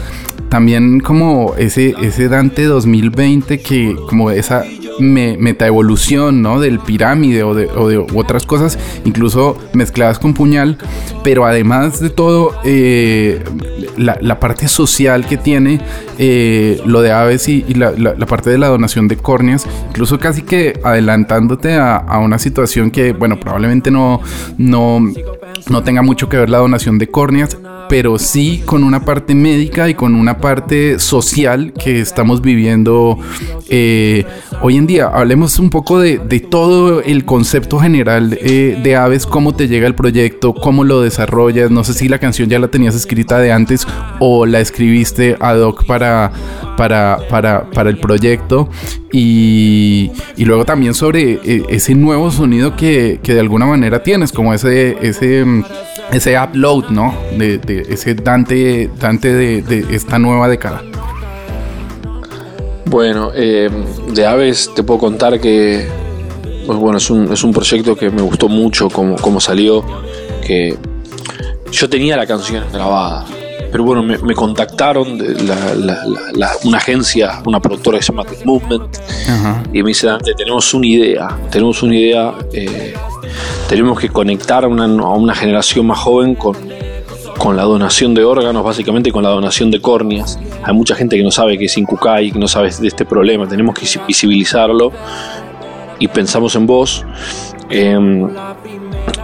también 0.49 0.99
como 0.99 1.55
ese, 1.57 1.95
ese 2.01 2.29
Dante 2.29 2.65
2020 2.65 3.61
que 3.61 3.95
como 4.07 4.31
esa 4.31 4.63
me, 5.01 5.37
metaevolución, 5.37 6.41
¿no? 6.41 6.59
Del 6.59 6.79
pirámide 6.79 7.43
o 7.43 7.53
de, 7.55 7.97
otras 8.15 8.45
cosas, 8.45 8.77
incluso 9.05 9.57
mezcladas 9.73 10.19
con 10.19 10.33
puñal, 10.33 10.77
pero 11.23 11.45
además 11.45 11.99
de 11.99 12.09
todo, 12.09 12.55
eh, 12.63 13.43
la, 13.97 14.39
parte 14.39 14.67
social 14.67 15.25
que 15.27 15.37
tiene 15.37 15.81
eh, 16.17 16.81
lo 16.85 17.01
de 17.01 17.11
aves 17.11 17.47
y, 17.47 17.63
la, 17.73 17.93
parte 18.25 18.49
de 18.49 18.57
la 18.57 18.67
donación 18.67 19.07
de 19.07 19.17
córneas, 19.17 19.67
incluso 19.89 20.19
casi 20.19 20.41
que 20.41 20.79
adelantándote 20.83 21.75
a, 21.75 22.17
una 22.21 22.39
situación 22.39 22.91
que, 22.91 23.13
bueno, 23.13 23.39
probablemente 23.39 23.91
no, 23.91 24.21
no, 24.57 24.99
no 25.69 25.83
tenga 25.83 26.01
mucho 26.01 26.29
que 26.29 26.37
ver 26.37 26.49
la 26.49 26.59
donación 26.59 26.97
de 26.97 27.07
córneas, 27.07 27.57
pero 27.89 28.17
sí 28.17 28.61
con 28.65 28.85
una 28.85 29.03
parte 29.03 29.35
médica 29.35 29.89
y 29.89 29.95
con 29.95 30.15
una 30.15 30.37
parte 30.37 30.97
social 30.97 31.73
que 31.73 31.99
estamos 31.99 32.41
viviendo 32.41 33.17
eh, 33.69 34.25
hoy 34.61 34.77
en 34.77 34.87
día. 34.87 34.90
Hablemos 34.99 35.59
un 35.59 35.69
poco 35.69 35.99
de, 35.99 36.17
todo 36.39 37.01
el 37.01 37.25
concepto 37.25 37.79
general 37.79 38.37
eh, 38.41 38.79
de 38.81 38.95
Aves, 38.95 39.25
cómo 39.25 39.53
te 39.53 39.67
llega 39.67 39.87
el 39.87 39.95
proyecto, 39.95 40.53
cómo 40.53 40.83
lo 40.83 41.01
desarrollas. 41.01 41.71
No 41.71 41.83
sé 41.83 41.93
si 41.93 42.09
la 42.09 42.19
canción 42.19 42.49
ya 42.49 42.59
la 42.59 42.69
tenías 42.69 42.95
escrita 42.95 43.39
de 43.39 43.51
antes 43.51 43.87
o 44.19 44.45
la 44.45 44.59
escribiste 44.59 45.37
ad 45.39 45.59
hoc 45.61 45.85
para, 45.85 46.31
para, 46.77 47.19
para, 47.29 47.69
para 47.71 47.89
el 47.89 47.99
proyecto. 47.99 48.69
Y, 49.11 50.11
luego 50.37 50.65
también 50.65 50.93
sobre 50.93 51.39
eh, 51.43 51.63
ese 51.69 51.95
nuevo 51.95 52.31
sonido 52.31 52.75
que, 52.75 53.19
que, 53.21 53.33
de 53.33 53.39
alguna 53.39 53.65
manera 53.65 54.03
tienes, 54.03 54.31
como 54.31 54.53
ese, 54.53 54.97
ese 55.01 55.45
ese 56.11 56.37
upload, 56.37 56.89
¿no? 56.89 57.15
De, 57.37 57.85
ese 57.89 58.15
Dante, 58.15 58.89
Dante 58.99 59.33
de, 59.33 59.85
esta 59.91 60.19
nueva 60.19 60.47
década. 60.47 60.83
Bueno, 62.85 63.31
eh, 63.33 63.69
de 64.13 64.25
Aves 64.25 64.71
te 64.75 64.83
puedo 64.83 64.99
contar 64.99 65.39
que 65.39 65.87
pues 66.65 66.77
bueno, 66.77 66.97
es 66.97 67.09
un, 67.09 67.31
es 67.31 67.43
un 67.43 67.51
proyecto 67.51 67.95
que 67.95 68.09
me 68.09 68.21
gustó 68.21 68.47
mucho 68.47 68.89
como, 68.89 69.15
como 69.17 69.39
salió, 69.39 69.83
que 70.45 70.77
yo 71.71 71.89
tenía 71.89 72.15
la 72.17 72.27
canción 72.27 72.63
grabada, 72.71 73.25
pero 73.71 73.83
bueno, 73.83 74.03
me, 74.03 74.33
contactaron 74.35 75.17
de 75.17 75.35
una 76.63 76.77
agencia, 76.77 77.41
una 77.45 77.59
productora 77.59 77.97
que 77.97 78.03
se 78.03 78.11
llama 78.11 78.25
The 78.25 78.45
Movement, 78.45 78.97
y 79.73 79.81
me 79.81 79.89
dice, 79.89 80.07
Dante, 80.07 80.33
tenemos 80.33 80.73
una 80.73 80.87
idea, 80.87 81.37
tenemos 81.49 81.81
una 81.81 81.95
idea 81.95 82.33
eh, 82.53 82.93
tenemos 83.69 83.99
que 83.99 84.09
conectar 84.09 84.65
a 84.65 84.67
una, 84.67 85.33
generación 85.33 85.87
más 85.87 85.99
joven 85.99 86.35
con, 86.35 86.55
la 87.49 87.63
donación 87.63 88.13
de 88.13 88.23
órganos, 88.23 88.63
básicamente 88.63 89.11
con 89.11 89.23
la 89.23 89.29
donación 89.29 89.71
de 89.71 89.81
córneas. 89.81 90.39
Hay 90.63 90.73
mucha 90.73 90.95
gente 90.95 91.17
que 91.17 91.23
no 91.23 91.31
sabe 91.31 91.57
que 91.57 91.65
es 91.65 91.77
Incucay, 91.77 92.31
que 92.31 92.39
no 92.39 92.47
sabe 92.47 92.69
de 92.69 92.87
este 92.87 93.05
problema, 93.05 93.47
tenemos 93.47 93.73
que 93.73 93.87
visibilizarlo 94.07 94.91
y 95.99 96.07
pensamos 96.07 96.55
en 96.55 96.67
vos. 96.67 97.03
Em, 97.69 98.29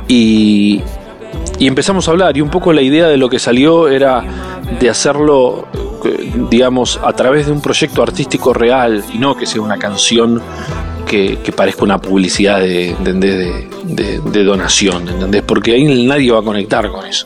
y, 0.08 0.82
y 1.60 1.68
empezamos 1.68 2.08
a 2.08 2.12
hablar 2.12 2.36
y 2.38 2.42
un 2.42 2.50
poco 2.50 2.74
la 2.74 2.82
idea 2.82 3.08
de 3.08 3.18
lo 3.18 3.30
que 3.30 3.40
salió 3.40 3.88
era 3.88 4.24
de 4.80 4.90
hacerlo 4.90 5.68
digamos 6.50 7.00
a 7.04 7.14
través 7.14 7.48
de 7.48 7.52
un 7.52 7.62
proyecto 7.62 8.02
artístico 8.02 8.54
real 8.54 9.04
y 9.14 9.18
no 9.18 9.36
que 9.36 9.46
sea 9.46 9.62
una 9.62 9.78
canción 9.78 10.42
que, 11.06 11.38
parezca 11.56 11.84
una 11.84 12.00
publicidad 12.00 12.60
de, 12.60 12.96
de, 13.00 14.44
donación, 14.44 15.08
¿entendés? 15.08 15.42
Porque 15.42 15.72
ahí 15.74 16.06
nadie 16.06 16.32
va 16.32 16.40
a 16.40 16.44
conectar 16.44 16.90
con 16.90 17.06
eso. 17.06 17.26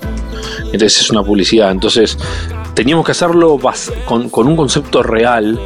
Entonces 0.72 1.02
es 1.02 1.10
una 1.10 1.24
publicidad. 1.24 1.72
Entonces 1.72 2.18
teníamos 2.74 3.06
que 3.06 3.12
hacerlo 3.12 3.60
con, 4.06 4.30
con 4.30 4.48
un 4.48 4.56
concepto 4.56 5.04
real. 5.04 5.60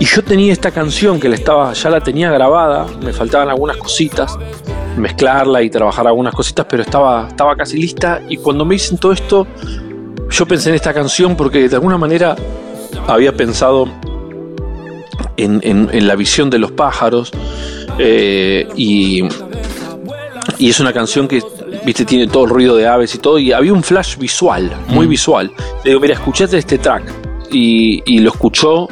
Y 0.00 0.06
yo 0.06 0.22
tenía 0.22 0.52
esta 0.52 0.70
canción 0.70 1.20
que 1.20 1.28
la 1.28 1.36
estaba, 1.36 1.72
ya 1.72 1.88
la 1.88 2.00
tenía 2.00 2.30
grabada, 2.30 2.86
me 3.02 3.12
faltaban 3.12 3.48
algunas 3.48 3.76
cositas, 3.76 4.36
mezclarla 4.96 5.62
y 5.62 5.70
trabajar 5.70 6.06
algunas 6.06 6.34
cositas, 6.34 6.66
pero 6.68 6.82
estaba, 6.82 7.28
estaba 7.28 7.56
casi 7.56 7.78
lista. 7.78 8.20
Y 8.28 8.38
cuando 8.38 8.64
me 8.64 8.74
dicen 8.74 8.98
todo 8.98 9.12
esto, 9.12 9.46
yo 10.30 10.46
pensé 10.46 10.70
en 10.70 10.74
esta 10.74 10.92
canción 10.92 11.36
porque 11.36 11.68
de 11.68 11.76
alguna 11.76 11.96
manera 11.96 12.36
había 13.06 13.32
pensado 13.36 13.88
en, 15.36 16.06
la 16.06 16.16
visión 16.16 16.50
de 16.50 16.58
los 16.58 16.72
pájaros. 16.72 17.30
Eh, 17.98 18.66
y, 18.74 19.22
y, 20.58 20.68
es 20.68 20.80
una 20.80 20.92
canción 20.92 21.28
que, 21.28 21.40
viste, 21.84 22.04
tiene 22.04 22.26
todo 22.26 22.44
el 22.44 22.50
ruido 22.50 22.76
de 22.76 22.86
aves 22.86 23.14
y 23.14 23.18
todo. 23.18 23.38
Y 23.38 23.52
había 23.52 23.72
un 23.72 23.82
flash 23.82 24.16
visual, 24.16 24.70
muy 24.88 25.06
mm. 25.06 25.10
visual. 25.10 25.52
Le 25.84 25.90
digo, 25.90 26.00
mira, 26.00 26.14
escuchate 26.14 26.58
este 26.58 26.78
track. 26.78 27.02
Y, 27.50 28.18
lo 28.18 28.30
escuchó, 28.30 28.88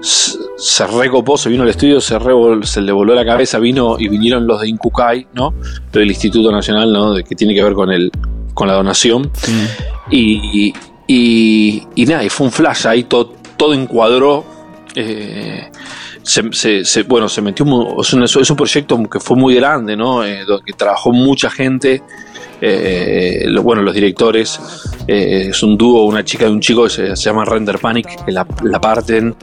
se 0.00 0.86
recopó, 0.86 1.36
se 1.36 1.48
vino 1.48 1.64
al 1.64 1.68
estudio, 1.68 2.00
se, 2.00 2.16
se 2.62 2.80
le 2.80 2.92
voló 2.92 3.12
la 3.14 3.24
cabeza, 3.24 3.58
vino 3.58 3.96
y 3.98 4.08
vinieron 4.08 4.46
los 4.46 4.60
de 4.60 4.68
Incucay, 4.68 5.26
¿no? 5.32 5.52
Del 5.92 6.08
Instituto 6.08 6.52
Nacional, 6.52 6.92
¿no? 6.92 7.12
De, 7.14 7.24
que 7.24 7.34
tiene 7.34 7.54
que 7.54 7.62
ver 7.64 7.72
con 7.72 7.90
el 7.90 8.12
con 8.58 8.66
la 8.66 8.74
donación. 8.74 9.22
Mm. 9.22 10.12
Y, 10.12 10.72
y, 11.06 11.82
y, 11.94 12.06
nada, 12.06 12.24
y 12.24 12.28
fue 12.28 12.48
un 12.48 12.52
flash 12.52 12.88
ahí, 12.88 13.04
todo, 13.04 13.32
todo 13.56 13.72
encuadró 13.72 14.44
eh, 14.96 15.70
se, 16.28 17.02
bueno, 17.04 17.28
se 17.28 17.40
metió, 17.40 17.64
es 18.00 18.12
un, 18.12 18.22
es 18.22 18.50
un, 18.50 18.56
proyecto 18.56 19.02
que 19.10 19.18
fue 19.18 19.36
muy 19.36 19.54
grande, 19.54 19.96
¿no? 19.96 20.24
Eh, 20.24 20.44
que 20.64 20.72
trabajó 20.74 21.10
mucha 21.10 21.48
gente, 21.48 22.02
eh, 22.60 23.46
bueno, 23.62 23.82
los 23.82 23.94
directores, 23.94 24.60
es 25.06 25.62
un 25.62 25.78
dúo, 25.78 26.04
una 26.04 26.24
chica 26.24 26.46
y 26.46 26.50
un 26.50 26.60
chico 26.60 26.84
que 26.84 26.90
se, 26.90 27.14
llama 27.16 27.44
Render 27.44 27.78
Panic, 27.78 28.24
que 28.26 28.32
la, 28.32 28.44
parten. 28.80 29.34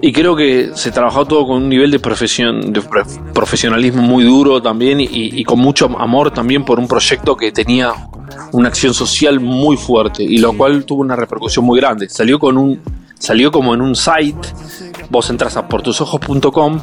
y 0.00 0.12
creo 0.12 0.34
que 0.34 0.70
se 0.74 0.90
trabajó 0.90 1.26
todo 1.26 1.46
con 1.46 1.64
un 1.64 1.68
nivel 1.68 1.90
de, 1.90 1.98
profesión, 1.98 2.72
de 2.72 2.82
profesionalismo 3.34 4.02
muy 4.02 4.24
duro 4.24 4.62
también 4.62 4.98
y, 5.00 5.44
con 5.44 5.58
mucho 5.58 5.86
amor 5.98 6.30
también 6.30 6.64
por 6.64 6.78
un 6.78 6.88
proyecto 6.88 7.36
que 7.36 7.52
tenía 7.52 7.92
una 8.52 8.68
acción 8.68 8.94
social 8.94 9.40
muy 9.40 9.76
fuerte 9.76 10.22
y 10.22 10.38
lo 10.38 10.54
cual 10.54 10.86
tuvo 10.86 11.02
una 11.02 11.16
repercusión 11.16 11.66
muy 11.66 11.78
grande. 11.78 12.08
Salió 12.08 12.38
con 12.38 12.56
un 12.56 12.80
salió 13.22 13.52
como 13.52 13.72
en 13.72 13.80
un 13.80 13.94
site, 13.94 14.48
vos 15.12 15.28
entras 15.28 15.58
a 15.58 15.68
portusojos.com 15.68 16.80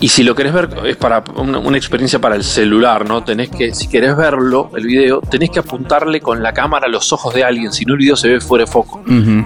y 0.00 0.08
si 0.08 0.22
lo 0.22 0.34
querés 0.34 0.54
ver 0.54 0.70
es 0.86 0.96
para 0.96 1.22
una, 1.36 1.76
experiencia 1.76 2.18
para 2.18 2.34
el 2.34 2.42
celular, 2.42 3.06
¿no? 3.06 3.22
Tenés 3.22 3.50
que, 3.50 3.74
si 3.74 3.86
querés 3.86 4.16
verlo, 4.16 4.70
el 4.74 4.86
video, 4.86 5.20
tenés 5.20 5.50
que 5.50 5.58
apuntarle 5.58 6.22
con 6.22 6.42
la 6.42 6.54
cámara 6.54 6.86
a 6.86 6.88
los 6.88 7.12
ojos 7.12 7.34
de 7.34 7.44
alguien, 7.44 7.70
si 7.70 7.84
no 7.84 7.92
el 7.92 7.98
video 7.98 8.16
se 8.16 8.28
ve 8.28 8.40
fuera 8.40 8.64
de 8.64 8.70
foco. 8.70 9.02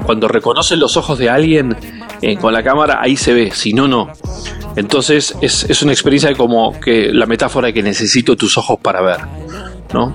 Cuando 0.06 0.28
reconoce 0.28 0.76
los 0.76 0.96
ojos 0.96 1.18
de 1.18 1.28
alguien 1.28 1.76
eh, 2.22 2.36
con 2.36 2.52
la 2.52 2.62
cámara, 2.62 3.00
ahí 3.02 3.16
se 3.16 3.34
ve, 3.34 3.50
si 3.50 3.72
no, 3.72 3.88
no. 3.88 4.12
Entonces 4.76 5.34
es, 5.40 5.64
es 5.68 5.82
una 5.82 5.92
experiencia 5.92 6.32
como 6.34 6.78
que 6.78 7.12
la 7.12 7.26
metáfora 7.26 7.66
de 7.66 7.74
que 7.74 7.82
necesito 7.82 8.36
tus 8.36 8.56
ojos 8.56 8.78
para 8.80 9.02
ver, 9.02 9.18
¿no? 9.92 10.14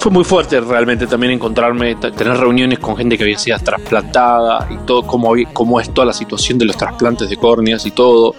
Fue 0.00 0.10
muy 0.10 0.24
fuerte 0.24 0.58
realmente 0.62 1.06
también 1.06 1.34
encontrarme, 1.34 1.94
tener 1.94 2.34
reuniones 2.38 2.78
con 2.78 2.96
gente 2.96 3.18
que 3.18 3.24
había 3.24 3.38
sido 3.38 3.58
trasplantada 3.58 4.66
y 4.70 4.78
todo, 4.86 5.06
cómo, 5.06 5.34
cómo 5.52 5.78
es 5.78 5.92
toda 5.92 6.06
la 6.06 6.14
situación 6.14 6.56
de 6.56 6.64
los 6.64 6.76
trasplantes 6.78 7.28
de 7.28 7.36
córneas 7.36 7.84
y 7.84 7.90
todo. 7.90 8.34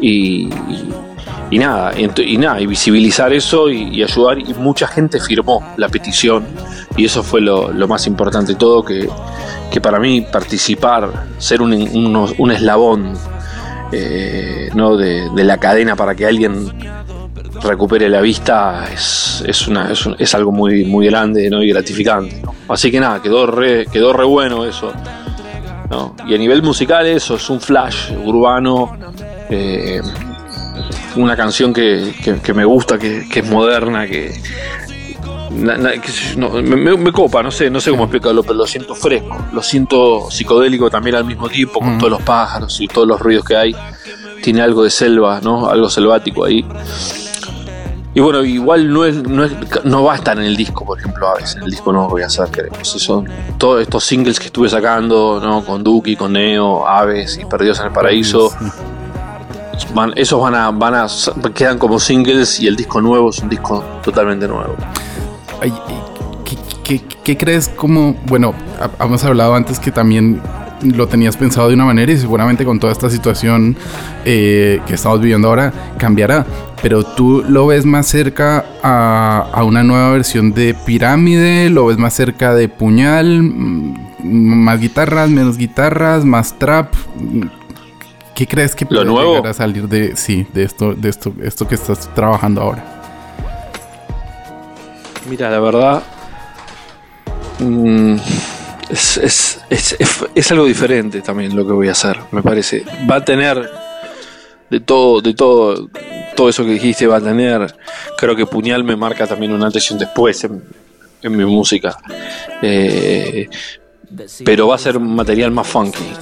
Y, 0.00 0.48
nada, 1.50 1.92
y, 1.98 2.38
nada, 2.38 2.60
y 2.60 2.66
visibilizar 2.66 3.32
eso 3.32 3.68
y, 3.68 4.00
ayudar. 4.00 4.38
Y 4.38 4.54
mucha 4.54 4.86
gente 4.86 5.18
firmó 5.18 5.74
la 5.76 5.88
petición 5.88 6.44
y 6.96 7.04
eso 7.04 7.24
fue 7.24 7.40
lo, 7.40 7.72
más 7.88 8.06
importante 8.06 8.52
de 8.52 8.58
todo, 8.58 8.84
que, 8.84 9.08
para 9.82 9.98
mí 9.98 10.20
participar, 10.20 11.10
ser 11.38 11.62
un, 11.62 11.72
un, 11.72 12.34
un 12.38 12.52
eslabón 12.52 13.14
eh, 13.94 14.70
¿no? 14.74 14.96
De, 14.96 15.28
la 15.44 15.58
cadena 15.58 15.96
para 15.96 16.14
que 16.14 16.24
alguien 16.24 16.72
recupere 17.62 18.08
la 18.08 18.20
vista 18.20 18.88
es, 18.92 19.42
es, 19.46 19.68
una, 19.68 19.90
es, 20.18 20.34
algo 20.34 20.52
muy, 20.52 20.84
muy 20.84 21.06
grande 21.06 21.48
¿no? 21.50 21.62
y 21.62 21.68
gratificante. 21.70 22.42
Así 22.68 22.90
que 22.90 23.00
nada, 23.00 23.22
quedó 23.22 23.46
re, 23.46 23.86
quedó 23.86 24.12
re 24.12 24.24
bueno 24.24 24.64
eso. 24.64 24.92
Y 26.26 26.34
a 26.34 26.38
nivel 26.38 26.62
musical 26.62 27.06
eso 27.06 27.36
es 27.36 27.50
un 27.50 27.60
flash 27.60 28.12
urbano, 28.24 28.96
eh, 29.50 30.00
una 31.16 31.36
canción 31.36 31.72
que, 31.72 32.14
me 32.54 32.64
gusta, 32.64 32.98
que, 32.98 33.26
es 33.30 33.50
moderna, 33.50 34.06
que, 34.06 34.32
me, 35.50 37.12
copa, 37.12 37.42
no 37.42 37.50
sé, 37.50 37.68
no 37.68 37.78
sé 37.80 37.90
cómo 37.90 38.04
explicarlo, 38.04 38.42
pero 38.42 38.54
lo 38.54 38.66
siento 38.66 38.94
fresco, 38.94 39.36
lo 39.52 39.62
siento 39.62 40.30
psicodélico 40.30 40.88
también 40.88 41.16
al 41.16 41.26
mismo 41.26 41.48
tiempo, 41.50 41.80
con 41.80 41.96
mm. 41.96 41.98
todos 41.98 42.10
los 42.10 42.22
pájaros 42.22 42.80
y 42.80 42.88
todos 42.88 43.06
los 43.06 43.20
ruidos 43.20 43.44
que 43.44 43.56
hay. 43.56 43.76
Tiene 44.42 44.62
algo 44.62 44.82
de 44.82 44.90
selva, 44.90 45.40
¿no? 45.40 45.68
Algo 45.68 45.88
selvático 45.88 46.44
ahí. 46.44 46.64
Y 48.14 48.20
bueno, 48.20 48.44
igual 48.44 48.92
no, 48.92 49.04
es, 49.04 49.16
no, 49.84 50.04
va 50.04 50.12
a 50.12 50.16
estar 50.16 50.36
en 50.38 50.44
el 50.44 50.56
disco, 50.56 50.84
por 50.84 50.98
ejemplo, 50.98 51.28
a 51.28 51.34
veces. 51.34 51.56
En 51.56 51.62
el 51.62 51.70
disco 51.70 51.92
no 51.92 52.08
voy 52.08 52.22
a 52.22 52.26
hacer, 52.26 52.48
queremos. 52.48 52.86
Son 52.86 53.26
todos 53.56 53.80
estos 53.80 54.04
singles 54.04 54.38
que 54.38 54.46
estuve 54.46 54.68
sacando, 54.68 55.40
¿no? 55.42 55.64
Con 55.64 55.82
Duki, 55.82 56.14
con 56.14 56.34
Neo, 56.34 56.86
Aves 56.86 57.38
y 57.38 57.46
Perdidos 57.46 57.80
en 57.80 57.86
el 57.86 57.92
Paraíso. 57.92 58.52
Van, 59.94 60.12
esos 60.16 60.40
van 60.40 60.54
a, 60.54 60.70
van 60.70 60.94
a, 60.94 61.06
quedan 61.54 61.78
como 61.78 61.98
singles 61.98 62.60
y 62.60 62.66
el 62.66 62.76
disco 62.76 63.00
nuevo 63.00 63.30
es 63.30 63.38
un 63.38 63.48
disco 63.48 63.82
totalmente 64.02 64.46
nuevo. 64.46 64.76
¿qué, 67.24 67.36
crees 67.36 67.68
como, 67.68 68.14
bueno, 68.26 68.54
hemos 69.00 69.24
hablado 69.24 69.54
antes 69.54 69.78
que 69.78 69.90
también 69.90 70.42
lo 70.82 71.06
tenías 71.06 71.36
pensado 71.36 71.68
de 71.68 71.74
una 71.74 71.84
manera 71.84 72.12
y 72.12 72.18
seguramente 72.18 72.64
con 72.64 72.80
toda 72.80 72.92
esta 72.92 73.08
situación 73.10 73.76
eh, 74.24 74.80
que 74.86 74.94
estamos 74.94 75.20
viviendo 75.20 75.48
ahora 75.48 75.72
cambiará. 75.98 76.44
Pero 76.82 77.04
tú 77.04 77.44
lo 77.48 77.66
ves 77.68 77.84
más 77.84 78.06
cerca 78.06 78.64
a, 78.82 79.62
una 79.64 79.84
nueva 79.84 80.10
versión 80.10 80.52
de 80.52 80.74
Pirámide, 80.74 81.70
lo 81.70 81.86
ves 81.86 81.98
más 81.98 82.14
cerca 82.14 82.54
de 82.54 82.68
Puñal, 82.68 83.42
mm, 83.42 83.94
más 84.24 84.80
guitarras, 84.80 85.30
menos 85.30 85.56
guitarras, 85.56 86.24
más 86.24 86.58
trap. 86.58 86.92
¿Qué 88.34 88.46
crees 88.46 88.74
que 88.74 88.86
puede 88.86 89.04
llegar 89.04 89.46
a 89.46 89.54
salir 89.54 89.88
de 89.88 90.16
sí, 90.16 90.46
de 90.52 90.64
esto, 90.64 90.94
de 90.94 91.08
esto, 91.08 91.32
esto 91.42 91.68
que 91.68 91.76
estás 91.76 92.12
trabajando 92.14 92.62
ahora? 92.62 92.84
Mira, 95.28 95.50
la 95.50 95.60
verdad. 95.60 96.02
Mm, 97.60 98.16
es, 98.92 99.58
es, 100.34 100.50
algo 100.50 100.66
diferente 100.66 101.22
también 101.22 101.56
lo 101.56 101.66
que 101.66 101.72
voy 101.72 101.88
a 101.88 101.92
hacer, 101.92 102.18
me 102.30 102.42
parece. 102.42 102.84
Va 103.10 103.16
a 103.16 103.24
tener 103.24 103.70
de 104.68 104.80
todo, 104.80 105.20
de 105.22 105.34
todo, 105.34 105.88
todo 106.36 106.48
eso 106.48 106.64
que 106.64 106.72
dijiste 106.72 107.06
va 107.06 107.16
a 107.16 107.20
tener. 107.20 107.74
Creo 108.18 108.36
que 108.36 108.46
Puñal 108.46 108.84
me 108.84 108.96
marca 108.96 109.26
también 109.26 109.52
una 109.52 109.66
antes 109.66 109.90
y 109.90 109.94
un 109.94 109.98
después 109.98 110.44
en, 110.44 110.62
mi 111.22 111.44
música. 111.44 111.96
Eh, 112.60 113.48
pero 114.44 114.68
va 114.68 114.74
a 114.74 114.78
ser 114.78 114.98
un 114.98 115.14
material 115.14 115.50
más 115.52 115.66
funky, 115.66 116.12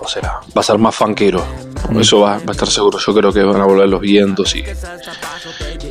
o 0.00 0.06
sea, 0.06 0.40
va 0.56 0.60
a 0.60 0.62
ser 0.62 0.76
más 0.76 0.94
funkero. 0.94 1.42
Eso 1.98 2.20
va, 2.20 2.36
va, 2.38 2.44
a 2.48 2.52
estar 2.52 2.68
seguro. 2.68 2.98
Yo 2.98 3.14
creo 3.14 3.32
que 3.32 3.42
van 3.42 3.62
a 3.62 3.64
volver 3.64 3.88
los 3.88 4.00
vientos 4.00 4.54
y, 4.56 4.64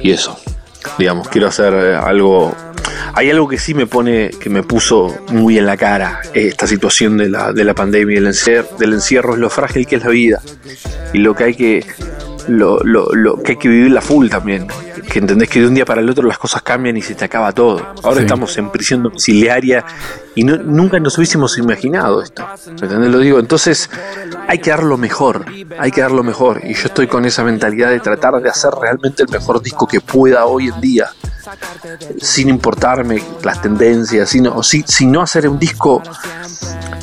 y 0.04 0.12
eso. 0.12 0.38
Digamos, 0.98 1.28
quiero 1.30 1.48
hacer 1.48 1.74
eh, 1.74 1.96
algo 1.96 2.54
hay 3.14 3.30
algo 3.30 3.48
que 3.48 3.58
sí 3.58 3.74
me 3.74 3.88
pone, 3.88 4.30
que 4.30 4.50
me 4.50 4.64
puso 4.64 5.16
muy 5.30 5.58
en 5.58 5.66
la 5.66 5.78
cara 5.78 6.22
esta 6.34 6.68
situación 6.68 7.18
de 7.18 7.30
la, 7.30 7.54
de 7.54 7.64
la 7.64 7.74
pandemia, 7.74 8.16
del 8.16 8.28
encierro, 8.28 8.68
del 8.78 8.94
encierro, 8.94 9.34
es 9.34 9.40
lo 9.40 9.50
frágil 9.50 9.86
que 9.88 9.98
es 9.98 10.04
la 10.04 10.10
vida 10.10 10.42
y 11.14 11.20
lo 11.20 11.36
que 11.36 11.44
hay 11.44 11.56
que, 11.56 11.86
lo, 12.48 12.80
lo, 12.80 13.14
lo 13.14 13.42
que 13.42 13.54
hay 13.54 13.58
que 13.58 13.70
vivir 13.70 13.92
la 13.92 14.02
full 14.02 14.30
también. 14.30 14.68
Que 15.12 15.20
entendés 15.20 15.48
que 15.50 15.60
de 15.60 15.68
un 15.68 15.76
día 15.76 15.86
para 15.86 16.02
el 16.02 16.10
otro 16.10 16.28
las 16.28 16.40
cosas 16.40 16.64
cambian 16.64 16.98
y 16.98 17.02
se 17.02 17.14
te 17.14 17.26
acaba 17.26 17.52
todo. 17.52 17.94
Ahora 18.02 18.22
estamos 18.22 18.58
en 18.58 18.72
prisión 18.72 19.04
domiciliaria 19.04 19.86
y 20.34 20.44
nunca 20.44 21.00
nos 21.00 21.18
hubiésemos 21.18 21.58
imaginado 21.60 22.24
esto. 22.24 22.44
¿Entendés? 22.68 23.12
Lo 23.12 23.20
digo. 23.20 23.40
Entonces 23.40 23.92
hay 24.48 24.58
que 24.58 24.72
dar 24.72 24.82
lo 24.82 24.98
mejor, 24.98 25.46
hay 25.78 25.92
que 25.92 26.02
dar 26.02 26.12
lo 26.12 26.24
mejor. 26.24 26.62
Y 26.64 26.74
yo 26.74 26.86
estoy 26.86 27.08
con 27.08 27.26
esa 27.26 27.44
mentalidad 27.44 27.92
de 27.92 28.00
tratar 28.00 28.42
de 28.42 28.50
hacer 28.50 28.72
realmente 28.72 29.22
el 29.24 29.30
mejor 29.30 29.62
disco 29.62 29.88
que 29.88 30.02
pueda 30.02 30.46
hoy 30.46 30.70
en 30.70 30.82
día 30.82 31.12
sin 32.20 32.50
importarme 32.50 33.22
las 33.44 33.62
tendencias, 33.62 34.30
sino, 34.30 34.62
si, 34.64 34.84
no 35.06 35.22
hacer 35.22 35.48
un 35.48 35.60
disco 35.60 36.02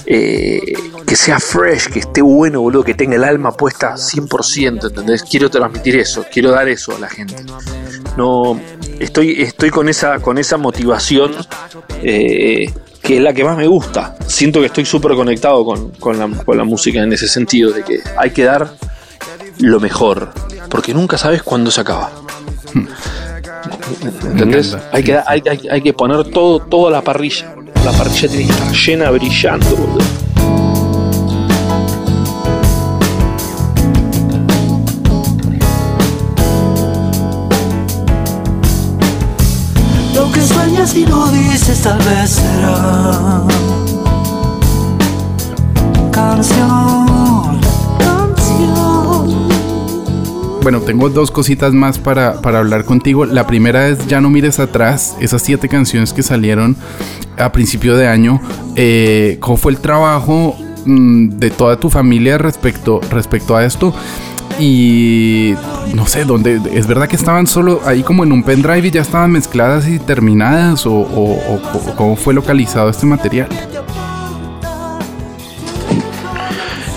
eh, 0.07 0.61
que 1.07 1.17
sea 1.17 1.39
fresh, 1.39 1.89
que 1.89 2.01
esté 2.01 2.23
bueno, 2.23 2.61
boludo, 2.61 2.85
que 2.85 2.95
tenga 2.95 3.17
el 3.17 3.25
alma 3.25 3.53
puesta 3.53 3.95
100%, 3.95 4.89
¿entendés? 4.89 5.23
Quiero 5.23 5.51
transmitir 5.51 5.97
eso, 5.97 6.25
quiero 6.33 6.51
dar 6.51 6.69
eso 6.69 6.95
a 6.97 6.99
la 6.99 7.09
gente. 7.09 7.37
No, 8.17 8.61
estoy, 8.99 9.43
estoy 9.43 9.71
con 9.71 9.89
esa, 9.89 10.19
con 10.21 10.39
esa 10.39 10.57
motivación 10.57 11.33
eh, 12.03 12.73
que 13.03 13.17
es 13.17 13.23
la 13.23 13.33
que 13.33 13.45
más 13.45 13.57
me 13.57 13.67
gusta. 13.67 14.17
Siento 14.27 14.61
que 14.61 14.67
estoy 14.67 14.85
súper 14.85 15.15
conectado 15.15 15.65
con, 15.65 15.91
con, 15.93 16.19
la, 16.19 16.29
con 16.45 16.57
la 16.57 16.65
música 16.65 17.03
en 17.03 17.13
ese 17.13 17.29
sentido, 17.29 17.73
de 17.73 17.83
que 17.83 18.01
hay 18.17 18.31
que 18.31 18.45
dar 18.45 18.75
lo 19.59 19.81
mejor, 19.81 20.33
porque 20.69 20.95
nunca 20.95 21.19
sabes 21.19 21.43
cuándo 21.43 21.71
se 21.71 21.81
acaba. 21.81 22.11
¿Entendés? 24.25 24.77
Hay 24.93 25.03
que, 25.03 25.19
hay, 25.27 25.43
hay, 25.71 25.83
que 25.83 25.93
poner 25.93 26.25
todo, 26.31 26.61
toda 26.61 26.91
la 26.91 27.03
parrilla. 27.03 27.55
La 27.85 27.93
parrilla 27.93 28.29
tiene 28.29 28.47
que 28.47 28.53
estar 28.53 28.73
llena, 28.73 29.11
brillando, 29.11 29.67
Lo 40.15 40.33
que 40.33 40.41
sueñas 40.41 40.95
y 40.95 41.05
no 41.07 41.29
dices 41.29 41.83
tal 41.83 41.99
vez 41.99 42.31
será 42.31 43.43
canción. 46.11 47.01
Bueno, 50.63 50.83
tengo 50.83 51.09
dos 51.09 51.31
cositas 51.31 51.73
más 51.73 51.99
para, 51.99 52.33
hablar 52.33 52.85
contigo. 52.85 53.25
La 53.25 53.47
primera 53.47 53.89
es 53.89 54.07
Ya 54.07 54.21
no 54.21 54.29
mires 54.29 54.59
atrás, 54.59 55.17
esas 55.21 55.41
siete 55.41 55.69
canciones 55.69 56.13
que 56.13 56.23
salieron 56.23 56.77
a 57.39 57.51
principio 57.51 57.97
de 57.97 58.07
año. 58.07 58.41
Eh, 58.77 59.39
¿Cómo 59.41 59.57
fue 59.57 59.73
el 59.73 59.79
trabajo 59.79 60.57
mm, 60.85 61.31
de 61.39 61.51
toda 61.51 61.81
tu 61.81 61.89
familia 61.89 62.37
respecto, 62.37 63.01
respecto 63.11 63.57
a 63.57 63.65
esto? 63.65 63.95
Y 64.59 65.55
no 65.95 66.07
sé, 66.07 66.27
¿dónde? 66.27 66.61
¿Es 66.75 66.87
verdad 66.87 67.09
que 67.09 67.17
estaban 67.17 67.47
solo 67.47 67.81
ahí 67.87 68.03
como 68.03 68.25
en 68.25 68.33
un 68.33 68.43
pendrive 68.43 68.89
y 68.89 68.91
ya 68.91 69.01
estaban 69.01 69.33
mezcladas 69.33 69.89
y 69.89 69.99
terminadas? 69.99 70.85
¿O, 70.85 70.93
o 70.93 71.61
cómo 71.97 72.17
fue 72.17 72.35
localizado 72.35 72.91
este 72.91 73.07
material? 73.07 73.49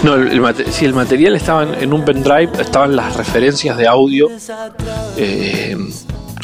No, 0.03 0.17
si 0.69 0.83
el 0.85 0.93
material 0.93 1.35
estaba 1.35 1.63
en, 1.63 1.93
un 1.93 2.03
pendrive, 2.03 2.49
estaban 2.59 2.95
las 2.95 3.15
referencias 3.15 3.77
de 3.77 3.87
audio. 3.87 4.29
Eh, 5.15 5.77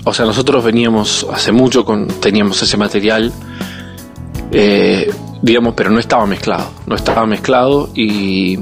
o 0.05 0.13
sea, 0.13 0.25
nosotros 0.25 0.63
veníamos 0.63 1.27
hace 1.31 1.51
mucho 1.51 1.83
con. 1.83 2.07
teníamos 2.07 2.61
ese 2.61 2.77
material. 2.77 3.33
Eh, 4.51 5.11
digamos, 5.41 5.73
pero 5.75 5.89
no 5.89 5.99
estaba 5.99 6.25
mezclado. 6.25 6.71
No 6.85 6.95
estaba 6.95 7.25
mezclado 7.25 7.89
y. 7.93 8.59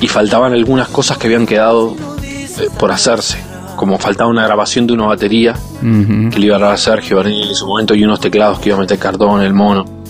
y 0.00 0.08
faltaban 0.08 0.54
algunas 0.54 0.88
cosas 0.88 1.18
que 1.18 1.26
habían 1.26 1.46
quedado 1.46 1.94
eh, 2.22 2.68
por 2.78 2.90
hacerse. 2.92 3.38
Como 3.76 3.98
faltaba 3.98 4.30
una 4.30 4.44
grabación 4.44 4.86
de 4.86 4.94
una 4.94 5.06
batería 5.06 5.54
que 5.80 6.38
le 6.38 6.46
iba 6.46 6.56
a 6.56 6.58
grabar 6.58 6.78
Sergio 6.78 7.20
en 7.26 7.54
su 7.54 7.66
momento 7.66 7.94
y 7.94 8.04
unos 8.04 8.20
teclados 8.20 8.58
que 8.60 8.68
iba 8.68 8.78
a 8.78 8.80
meter 8.80 8.98
cartón, 8.98 9.42
el 9.42 9.52
mono 9.52 10.01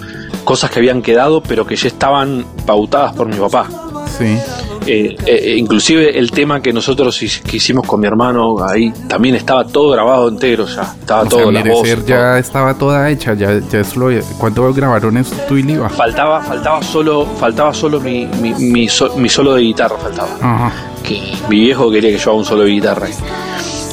cosas 0.42 0.70
que 0.70 0.78
habían 0.78 1.02
quedado 1.02 1.42
pero 1.42 1.66
que 1.66 1.76
ya 1.76 1.88
estaban 1.88 2.44
pautadas 2.66 3.14
por 3.14 3.26
mi 3.26 3.36
papá. 3.36 3.68
Sí. 4.18 4.38
Eh, 4.86 5.16
eh, 5.26 5.54
inclusive 5.56 6.18
el 6.18 6.32
tema 6.32 6.60
que 6.60 6.72
nosotros 6.72 7.16
que 7.44 7.56
hicimos 7.56 7.86
con 7.86 8.00
mi 8.00 8.08
hermano 8.08 8.56
ahí 8.64 8.92
también 9.06 9.36
estaba 9.36 9.64
todo 9.64 9.90
grabado 9.90 10.28
entero 10.28 10.66
ya 10.66 10.94
estaba 10.98 11.24
todo 11.24 11.52
la 11.52 11.62
voz 11.62 11.88
ya 12.04 12.38
estaba 12.38 12.74
toda 12.74 13.08
hecha 13.08 13.34
ya, 13.34 13.60
ya 13.70 13.84
solo 13.84 14.08
¿cuánto 14.38 14.72
grabaron 14.74 15.18
eso 15.18 15.36
tú 15.46 15.56
y 15.56 15.62
Liva? 15.62 15.88
faltaba 15.88 16.40
faltaba 16.40 16.82
solo 16.82 17.26
faltaba 17.38 17.72
solo 17.72 18.00
mi, 18.00 18.26
mi, 18.26 18.52
mi, 18.54 18.88
solo 19.28 19.54
de 19.54 19.62
guitarra 19.62 19.96
faltaba 19.98 20.72
que 21.04 21.32
mi 21.48 21.60
viejo 21.60 21.88
quería 21.88 22.10
que 22.10 22.18
yo 22.18 22.30
haga 22.30 22.38
un 22.40 22.44
solo 22.44 22.64
de 22.64 22.70
guitarra 22.70 23.06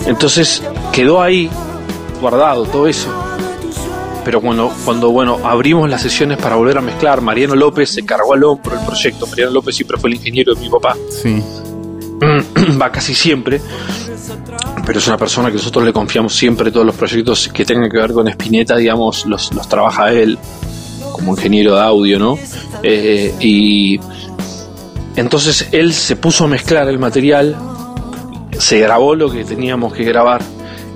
entonces 0.07 0.63
quedó 0.91 1.21
ahí 1.21 1.51
guardado 2.19 2.63
todo 2.65 2.87
eso 2.87 3.28
pero 4.29 4.41
cuando, 4.41 4.71
cuando 4.85 5.09
bueno, 5.09 5.39
abrimos 5.43 5.89
las 5.89 6.03
sesiones 6.03 6.37
para 6.37 6.55
volver 6.55 6.77
a 6.77 6.81
mezclar, 6.81 7.19
Mariano 7.19 7.55
López 7.55 7.89
se 7.89 8.05
cargó 8.05 8.35
al 8.35 8.43
hombro 8.43 8.79
el 8.79 8.85
proyecto. 8.85 9.25
Mariano 9.25 9.53
López 9.53 9.75
siempre 9.75 9.97
fue 9.97 10.11
el 10.11 10.17
ingeniero 10.17 10.53
de 10.53 10.61
mi 10.61 10.69
papá. 10.69 10.95
Sí. 11.09 11.41
Va 12.79 12.91
casi 12.91 13.15
siempre, 13.15 13.59
pero 14.85 14.99
es 14.99 15.07
una 15.07 15.17
persona 15.17 15.47
que 15.47 15.55
nosotros 15.55 15.83
le 15.83 15.91
confiamos 15.91 16.35
siempre 16.35 16.69
todos 16.69 16.85
los 16.85 16.93
proyectos 16.93 17.47
que 17.47 17.65
tengan 17.65 17.89
que 17.89 17.97
ver 17.97 18.13
con 18.13 18.27
Spinetta, 18.27 18.75
digamos, 18.75 19.25
los, 19.25 19.51
los 19.51 19.67
trabaja 19.67 20.11
él 20.11 20.37
como 21.11 21.31
ingeniero 21.31 21.73
de 21.73 21.81
audio, 21.81 22.19
¿no? 22.19 22.37
Eh, 22.83 23.33
y 23.39 23.99
entonces 25.15 25.69
él 25.71 25.91
se 25.91 26.17
puso 26.17 26.43
a 26.43 26.47
mezclar 26.47 26.87
el 26.87 26.99
material, 26.99 27.55
se 28.59 28.79
grabó 28.79 29.15
lo 29.15 29.31
que 29.31 29.43
teníamos 29.43 29.91
que 29.91 30.03
grabar 30.03 30.43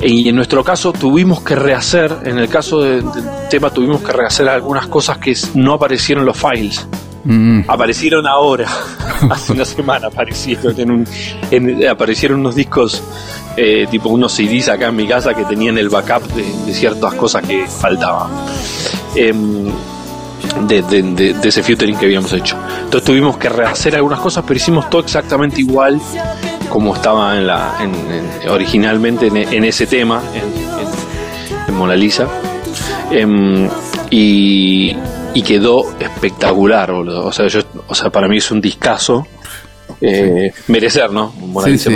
y 0.01 0.27
en 0.27 0.35
nuestro 0.35 0.63
caso 0.63 0.91
tuvimos 0.93 1.41
que 1.41 1.55
rehacer, 1.55 2.17
en 2.25 2.37
el 2.37 2.49
caso 2.49 2.81
del 2.81 3.05
tema 3.49 3.69
tuvimos 3.69 4.01
que 4.01 4.11
rehacer 4.11 4.49
algunas 4.49 4.87
cosas 4.87 5.17
que 5.17 5.35
no 5.55 5.73
aparecieron 5.73 6.23
en 6.23 6.27
los 6.27 6.37
files. 6.37 6.87
Mm. 7.25 7.61
Aparecieron 7.67 8.27
ahora, 8.27 8.67
hace 9.29 9.53
una 9.53 9.63
semana 9.63 10.07
aparecieron 10.07 10.77
en 10.77 10.91
un, 10.91 11.87
aparecieron 11.87 12.41
unos 12.41 12.55
discos 12.55 13.01
eh, 13.55 13.87
tipo 13.89 14.09
unos 14.09 14.33
CDs 14.33 14.67
acá 14.67 14.87
en 14.87 14.95
mi 14.95 15.07
casa 15.07 15.33
que 15.33 15.45
tenían 15.45 15.77
el 15.77 15.87
backup 15.87 16.23
de, 16.33 16.73
ciertas 16.73 17.13
cosas 17.13 17.45
que 17.47 17.65
faltaban. 17.67 18.29
Em, 19.15 19.71
de, 20.67 21.35
ese 21.43 21.63
featuring 21.63 21.97
que 21.97 22.05
habíamos 22.05 22.33
hecho. 22.33 22.57
Entonces 22.83 23.03
tuvimos 23.03 23.37
que 23.37 23.49
rehacer 23.49 23.95
algunas 23.95 24.19
cosas, 24.19 24.43
pero 24.45 24.57
hicimos 24.57 24.89
todo 24.89 25.01
exactamente 25.01 25.61
igual 25.61 26.01
como 26.73 26.95
estaba 26.95 27.37
en 27.37 27.45
la, 27.45 27.77
originalmente 28.49 29.27
en, 29.27 29.63
ese 29.63 29.85
tema, 29.85 30.23
en, 31.67 31.73
Mona 31.75 31.95
Lisa. 31.95 32.27
Em, 33.11 33.69
y, 34.09 34.95
quedó 35.45 35.93
espectacular, 35.99 36.89
O 36.89 37.31
sea, 37.31 37.47
yo, 37.47 37.59
o 37.87 37.93
sea, 37.93 38.09
para 38.09 38.27
mí 38.27 38.37
es 38.37 38.49
un 38.49 38.59
discazo. 38.59 39.27
Eh, 40.01 40.51
merecer, 40.65 41.11
¿no? 41.11 41.31
Mona 41.33 41.67
Lisa 41.67 41.91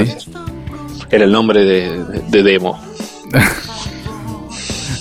Era 1.10 1.24
el 1.24 1.32
nombre 1.32 1.66
de, 1.66 2.22
de 2.28 2.44
demo. 2.44 2.80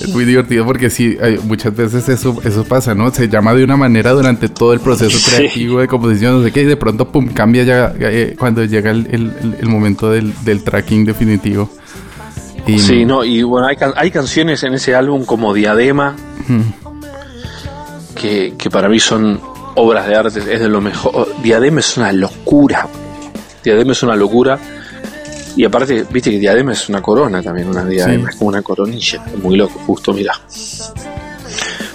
Es 0.07 0.14
muy 0.14 0.25
divertido 0.25 0.64
porque 0.64 0.88
sí, 0.88 1.16
muchas 1.45 1.75
veces 1.75 2.09
eso, 2.09 2.40
eso 2.45 2.64
pasa, 2.64 2.95
¿no? 2.95 3.11
Se 3.11 3.29
llama 3.29 3.55
de 3.55 3.64
una 3.64 3.77
manera 3.77 4.12
durante 4.12 4.49
todo 4.49 4.73
el 4.73 4.81
proceso 4.81 5.19
creativo 5.29 5.81
de 5.81 5.88
composición, 5.88 6.38
no 6.38 6.45
sé 6.45 6.53
qué, 6.53 6.62
y 6.62 6.66
de 6.66 6.77
pronto, 6.77 7.09
pum, 7.11 7.29
cambia 7.29 7.64
ya 7.64 7.92
eh, 7.99 8.37
cuando 8.38 8.64
llega 8.64 8.90
el, 8.90 9.59
momento 9.64 10.11
del, 10.11 10.62
tracking 10.64 11.05
definitivo. 11.05 11.69
sí, 12.66 13.05
no, 13.05 13.25
y 13.25 13.42
bueno, 13.42 13.66
hay, 13.66 13.77
hay 13.97 14.11
canciones 14.11 14.62
en 14.62 14.75
ese 14.75 14.95
álbum 14.95 15.25
como 15.25 15.53
Diadema, 15.53 16.14
que, 18.14 18.55
que 18.57 18.71
para 18.71 18.88
mí 18.88 19.01
son 19.01 19.40
obras 19.75 20.07
de 20.07 20.14
arte, 20.14 20.38
es 20.38 20.61
de 20.61 20.69
lo 20.69 20.81
mejor. 20.81 21.29
Diadema 21.42 21.81
es 21.81 21.97
una 21.97 22.12
locura. 22.12 22.87
Diadema 23.64 23.92
es 23.92 24.03
una 24.05 24.14
locura 24.14 24.59
y 25.57 25.64
aparte, 25.64 26.05
viste 26.11 26.31
que 26.31 26.38
diadema 26.38 26.73
es 26.73 26.88
una 26.90 27.01
corona 27.01 27.42
también, 27.42 27.69
una 27.69 27.85
diadema 27.85 28.29
es 28.29 28.37
como 28.37 28.49
una 28.49 28.61
coronilla, 28.62 29.25
muy 29.42 29.57
loco, 29.57 29.81
justo, 29.87 30.12
mira. 30.12 30.38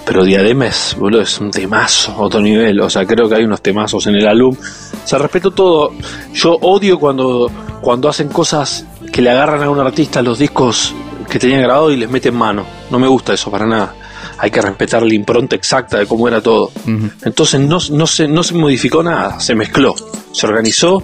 Pero 0.04 0.24
diadema 0.24 0.66
es, 0.66 0.96
boludo, 0.98 1.22
es 1.22 1.38
un 1.38 1.52
temazo, 1.52 2.14
otro 2.18 2.40
nivel, 2.40 2.80
o 2.80 2.90
sea, 2.90 3.06
creo 3.06 3.28
que 3.28 3.36
hay 3.36 3.44
unos 3.44 3.62
temazos 3.62 4.06
en 4.08 4.16
el 4.16 4.26
álbum. 4.26 4.56
O 4.56 5.08
sea, 5.08 5.20
respeto 5.20 5.52
todo. 5.52 5.92
Yo 6.34 6.58
odio 6.60 6.98
cuando, 6.98 7.50
cuando 7.80 8.08
hacen 8.08 8.28
cosas 8.28 8.84
que 9.12 9.22
le 9.22 9.30
agarran 9.30 9.62
a 9.62 9.70
un 9.70 9.78
artista 9.78 10.22
los 10.22 10.40
discos 10.40 10.92
que 11.30 11.38
tenían 11.38 11.62
grabado 11.62 11.92
y 11.92 11.96
les 11.96 12.10
meten 12.10 12.34
mano. 12.34 12.66
No 12.90 12.98
me 12.98 13.06
gusta 13.06 13.32
eso 13.32 13.48
para 13.50 13.64
nada. 13.64 13.94
Hay 14.38 14.50
que 14.50 14.60
respetar 14.60 15.02
la 15.04 15.14
impronta 15.14 15.54
exacta 15.54 15.98
de 15.98 16.06
cómo 16.06 16.26
era 16.26 16.40
todo. 16.40 16.72
Entonces 17.24 17.60
no, 17.60 17.78
no, 17.90 18.06
se, 18.08 18.26
no 18.26 18.42
se 18.42 18.54
modificó 18.54 19.04
nada, 19.04 19.38
se 19.38 19.54
mezcló, 19.54 19.94
se 20.32 20.46
organizó 20.46 21.02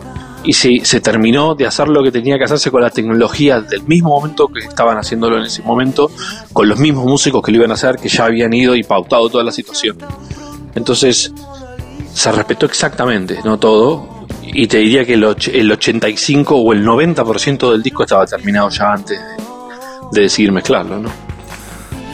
y 0.49 0.55
se, 0.55 0.81
se, 0.83 1.03
terminó 1.03 1.55
de 1.55 1.67
hacer 1.67 1.89
lo 1.89 2.03
que 2.03 2.11
tenía 2.11 2.39
que 2.39 2.45
hacerse 2.45 2.71
con 2.71 2.81
la 2.81 2.89
tecnología 2.89 3.61
del 3.61 3.83
mismo 3.83 4.09
momento 4.09 4.49
que 4.49 4.61
estaban 4.61 4.97
haciéndolo 4.97 5.37
en 5.37 5.43
ese 5.43 5.61
momento, 5.61 6.11
con 6.55 6.67
los 6.67 6.79
mismos 6.79 7.05
músicos 7.05 7.43
que 7.43 7.53
lo 7.53 7.59
iban 7.59 7.71
a 7.71 7.75
hacer, 7.75 7.97
que 7.97 8.09
ya 8.09 8.25
habían 8.25 8.55
ido 8.55 8.75
y 8.75 8.83
pautado 8.83 9.29
toda 9.29 9.45
la 9.45 9.53
situación. 9.53 9.99
Entonces, 10.75 11.35
se 12.15 12.33
respetó 12.33 12.65
exactamente, 12.65 13.41
no 13.45 13.59
todo, 13.59 14.27
y 14.43 14.67
te 14.69 14.79
diría 14.79 15.05
que 15.05 15.15
el, 15.15 15.37
el 15.53 15.71
85 15.71 16.57
o 16.57 16.73
el 16.73 16.83
90% 16.83 17.71
del 17.71 17.83
disco 17.83 18.05
estaba 18.05 18.25
terminado 18.25 18.71
ya 18.71 18.91
antes 18.91 19.21
de 20.13 20.23
decidir 20.23 20.51
mezclarlo, 20.51 20.99
¿no? 20.99 21.28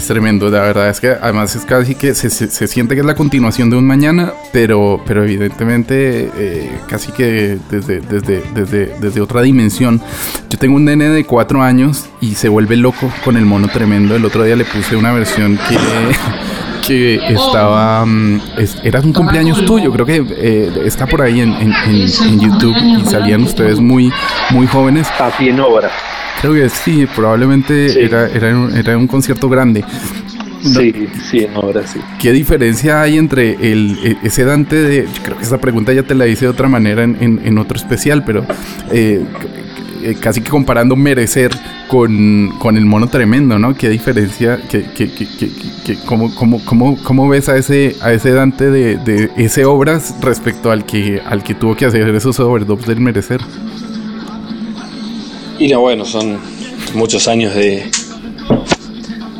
Tremendo, 0.06 0.50
la 0.50 0.60
verdad 0.60 0.90
es 0.90 1.00
que 1.00 1.08
además 1.08 1.56
es 1.56 1.64
casi 1.64 1.94
que 1.94 2.14
se, 2.14 2.28
se, 2.28 2.66
siente 2.68 2.94
que 2.94 3.00
es 3.00 3.06
la 3.06 3.14
continuación 3.14 3.70
de 3.70 3.76
un 3.76 3.86
mañana, 3.86 4.32
pero, 4.52 5.00
pero 5.06 5.24
evidentemente 5.24 6.30
eh, 6.36 6.70
casi 6.86 7.10
que 7.12 7.58
desde, 7.70 8.00
desde, 8.00 8.42
desde, 8.54 8.98
desde 9.00 9.20
otra 9.20 9.42
dimensión. 9.42 10.02
Yo 10.50 10.58
tengo 10.58 10.76
un 10.76 10.84
nene 10.84 11.08
de 11.08 11.24
cuatro 11.24 11.62
años 11.62 12.06
y 12.20 12.34
se 12.34 12.48
vuelve 12.48 12.76
loco 12.76 13.10
con 13.24 13.36
el 13.36 13.46
mono 13.46 13.68
tremendo. 13.68 14.14
El 14.14 14.24
otro 14.24 14.44
día 14.44 14.56
le 14.56 14.64
puse 14.64 14.96
una 14.96 15.12
versión 15.12 15.58
que... 15.68 15.76
estaba. 16.88 18.04
Mm, 18.04 18.40
era 18.82 19.00
un 19.00 19.12
cumpleaños 19.12 19.64
tuyo, 19.64 19.90
creo 19.90 20.04
que 20.04 20.22
eh, 20.28 20.82
está 20.84 21.06
por 21.06 21.22
ahí 21.22 21.40
en, 21.40 21.52
en, 21.54 21.72
en, 21.86 22.40
YouTube 22.40 22.76
y 22.76 23.04
salían 23.06 23.42
ustedes 23.42 23.80
muy, 23.80 24.12
muy 24.50 24.66
jóvenes. 24.66 25.08
Papi 25.18 25.48
en 25.48 25.60
obra. 25.60 25.90
Creo 26.44 26.62
que 26.62 26.68
sí, 26.68 27.06
probablemente 27.14 28.04
Era, 28.04 28.28
era, 28.28 28.54
un, 28.54 28.76
era 28.76 28.98
un 28.98 29.06
concierto 29.06 29.48
grande. 29.48 29.82
Sí, 30.62 31.08
sí, 31.30 31.46
ahora 31.54 31.86
sí. 31.86 31.98
¿Qué 32.20 32.32
diferencia 32.32 33.00
hay 33.00 33.16
entre 33.16 33.52
el, 33.72 33.98
e, 34.04 34.16
ese 34.22 34.44
Dante 34.44 34.76
de... 34.76 35.06
creo 35.22 35.38
que 35.38 35.42
esa 35.42 35.56
pregunta 35.56 35.94
ya 35.94 36.02
te 36.02 36.14
la 36.14 36.26
hice 36.26 36.44
de 36.44 36.50
otra 36.50 36.68
manera 36.68 37.02
en, 37.02 37.40
en, 37.42 37.58
otro 37.58 37.78
especial, 37.78 38.24
pero 38.24 38.44
eh, 38.90 39.24
eh, 40.02 40.16
casi 40.20 40.42
que 40.42 40.50
comparando 40.50 40.96
merecer 40.96 41.50
con, 41.88 42.50
con, 42.58 42.76
el 42.76 42.84
mono 42.84 43.08
tremendo, 43.08 43.58
¿no? 43.58 43.74
¿Qué 43.74 43.88
diferencia, 43.88 44.60
que, 44.68 44.82
que, 44.82 45.10
que, 45.10 45.96
cómo, 46.04 46.34
cómo, 46.34 46.62
cómo, 46.62 47.02
cómo, 47.02 47.28
ves 47.28 47.48
a 47.48 47.56
ese, 47.56 47.96
a 48.02 48.12
ese 48.12 48.32
Dante 48.32 48.70
de, 48.70 48.96
de 48.98 49.30
ese 49.38 49.64
obras 49.64 50.14
respecto 50.20 50.70
al 50.70 50.84
que, 50.84 51.22
al 51.24 51.42
que 51.42 51.54
tuvo 51.54 51.74
que 51.74 51.86
hacer 51.86 52.06
esos 52.14 52.38
overdubs 52.38 52.86
del 52.86 53.00
merecer? 53.00 53.40
Y 55.58 55.68
no, 55.68 55.80
bueno, 55.80 56.04
son 56.04 56.38
muchos 56.94 57.28
años 57.28 57.54
de, 57.54 57.90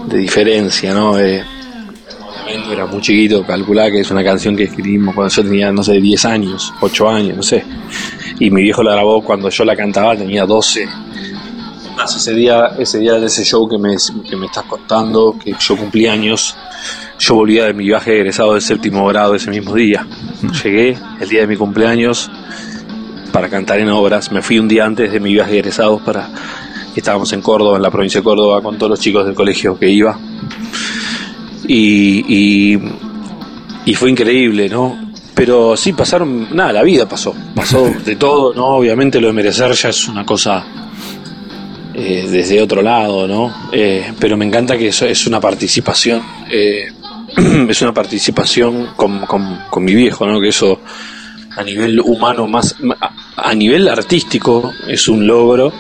de 0.07 0.19
diferencia, 0.19 0.95
¿no? 0.95 1.19
Eh, 1.19 1.45
era 2.71 2.87
muy 2.87 3.01
chiquito, 3.01 3.45
calculá 3.45 3.91
que 3.91 4.01
es 4.01 4.11
una 4.11 4.23
canción 4.23 4.57
que 4.57 4.65
escribimos 4.65 5.15
cuando 5.15 5.35
yo 5.35 5.43
tenía, 5.43 5.73
no 5.73 5.83
sé, 5.83 6.01
10 6.01 6.25
años, 6.25 6.73
8 6.81 7.11
años, 7.11 7.37
no 7.37 7.43
sé. 7.43 7.65
Y 8.39 8.51
mi 8.51 8.63
viejo 8.63 8.83
la 8.83 8.93
grabó 8.93 9.23
cuando 9.23 9.49
yo 9.49 9.65
la 9.65 9.77
cantaba, 9.77 10.17
tenía 10.17 10.47
12. 10.47 10.89
Más 11.97 12.17
ese 12.17 12.35
día, 12.35 12.73
ese 12.79 12.99
día 12.99 13.15
de 13.15 13.27
ese 13.27 13.45
show 13.45 13.69
que 13.69 13.79
me, 13.79 13.97
que 14.29 14.37
me 14.37 14.47
estás 14.47 14.65
contando, 14.65 15.37
que 15.43 15.55
yo 15.59 15.77
cumplí 15.77 16.07
años, 16.07 16.57
yo 17.19 17.35
volvía 17.35 17.65
de 17.67 17.73
mi 17.73 17.87
viaje 17.87 18.17
egresado 18.17 18.53
del 18.53 18.63
séptimo 18.63 19.07
grado 19.07 19.35
ese 19.35 19.51
mismo 19.51 19.75
día. 19.75 20.07
Llegué 20.63 20.97
el 21.21 21.29
día 21.29 21.41
de 21.43 21.47
mi 21.47 21.57
cumpleaños 21.57 22.31
para 23.35 23.49
cantar 23.49 23.81
en 23.81 23.89
obras. 23.89 24.31
Me 24.31 24.43
fui 24.43 24.61
un 24.61 24.69
día 24.69 24.85
antes 24.85 25.11
de 25.11 25.19
mi 25.19 25.33
viaje 25.33 25.51
de 25.51 25.59
egresados 25.59 26.01
para 26.03 26.31
estábamos 26.95 27.33
en 27.33 27.43
Córdoba, 27.43 27.77
en 27.77 27.83
la 27.83 27.91
provincia 27.91 28.21
de 28.21 28.25
Córdoba, 28.25 28.63
con 28.63 28.79
todos 28.79 28.91
los 28.91 29.01
chicos 29.01 29.27
del 29.27 29.35
colegio 29.35 29.77
que 29.77 29.91
iba. 29.91 30.17
Y, 31.67 32.79
y, 33.85 33.95
fue 33.97 34.11
increíble, 34.11 34.69
¿no? 34.69 35.11
Pero 35.35 35.77
sí 35.77 35.93
pasaron, 35.93 36.55
nada, 36.55 36.73
la 36.75 36.85
vida 36.85 37.09
pasó, 37.09 37.35
pasó 37.57 37.93
de 38.05 38.15
todo, 38.15 38.55
¿no? 38.55 38.67
Obviamente 38.67 39.21
lo 39.21 39.27
de 39.27 39.33
merecer 39.33 39.73
ya 39.73 39.89
es 39.89 40.07
una 40.07 40.25
cosa 40.25 40.65
eh, 41.93 42.29
desde 42.31 42.63
otro 42.63 42.83
lado, 42.83 43.27
¿no? 43.27 43.53
Eh, 43.73 44.13
pero 44.21 44.37
me 44.37 44.45
encanta 44.45 44.79
que 44.79 44.89
eso 44.89 45.07
es 45.07 45.27
una 45.27 45.41
participación, 45.41 46.23
eh, 46.49 46.87
es 47.69 47.83
una 47.83 47.93
participación 47.93 48.91
con, 48.95 49.27
con, 49.27 49.59
con 49.69 49.83
mi 49.85 49.95
viejo, 49.95 50.25
¿no? 50.25 50.41
Que 50.41 50.51
eso 50.51 50.79
a 51.57 51.63
nivel 51.63 52.01
humano, 52.01 52.47
más 52.47 52.77
a 53.37 53.55
nivel 53.55 53.89
artístico, 53.89 54.73
es 54.89 55.09
un 55.09 55.27
logro 55.27 55.73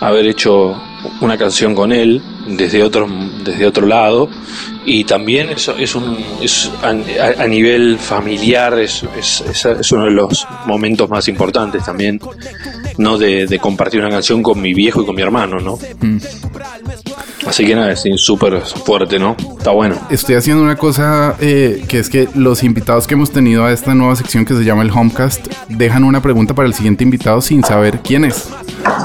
haber 0.00 0.26
hecho 0.26 0.76
una 1.20 1.38
canción 1.38 1.74
con 1.74 1.92
él 1.92 2.20
desde 2.46 2.82
otro, 2.82 3.08
desde 3.44 3.66
otro 3.66 3.86
lado. 3.86 4.28
Y 4.84 5.04
también 5.04 5.50
eso 5.50 5.76
es 5.76 5.94
un 5.94 6.18
es 6.40 6.70
a, 6.82 7.46
nivel 7.46 7.98
familiar 7.98 8.78
es, 8.78 9.04
es, 9.16 9.66
es, 9.66 9.92
uno 9.92 10.06
de 10.06 10.10
los 10.10 10.46
momentos 10.66 11.08
más 11.08 11.28
importantes 11.28 11.84
también 11.84 12.18
no 12.98 13.18
de, 13.18 13.58
compartir 13.60 14.00
una 14.00 14.10
canción 14.10 14.42
con 14.42 14.60
mi 14.60 14.74
viejo 14.74 15.02
y 15.02 15.06
con 15.06 15.14
mi 15.14 15.22
hermano 15.22 15.58
no 15.58 15.78
mm. 16.00 16.18
Así 17.46 17.66
que 17.66 17.74
nada, 17.74 17.92
es 17.92 18.04
súper 18.16 18.60
fuerte, 18.60 19.18
¿no? 19.18 19.36
Está 19.58 19.72
bueno. 19.72 19.96
Estoy 20.10 20.36
haciendo 20.36 20.62
una 20.62 20.76
cosa 20.76 21.36
eh, 21.40 21.82
que 21.88 21.98
es 21.98 22.08
que 22.08 22.28
los 22.34 22.62
invitados 22.62 23.06
que 23.06 23.14
hemos 23.14 23.32
tenido 23.32 23.64
a 23.64 23.72
esta 23.72 23.94
nueva 23.94 24.14
sección 24.14 24.44
que 24.44 24.54
se 24.54 24.64
llama 24.64 24.82
el 24.82 24.90
Homecast 24.90 25.48
dejan 25.68 26.04
una 26.04 26.22
pregunta 26.22 26.54
para 26.54 26.68
el 26.68 26.74
siguiente 26.74 27.02
invitado 27.02 27.40
sin 27.40 27.64
saber 27.64 28.00
quién 28.00 28.24
es. 28.24 28.48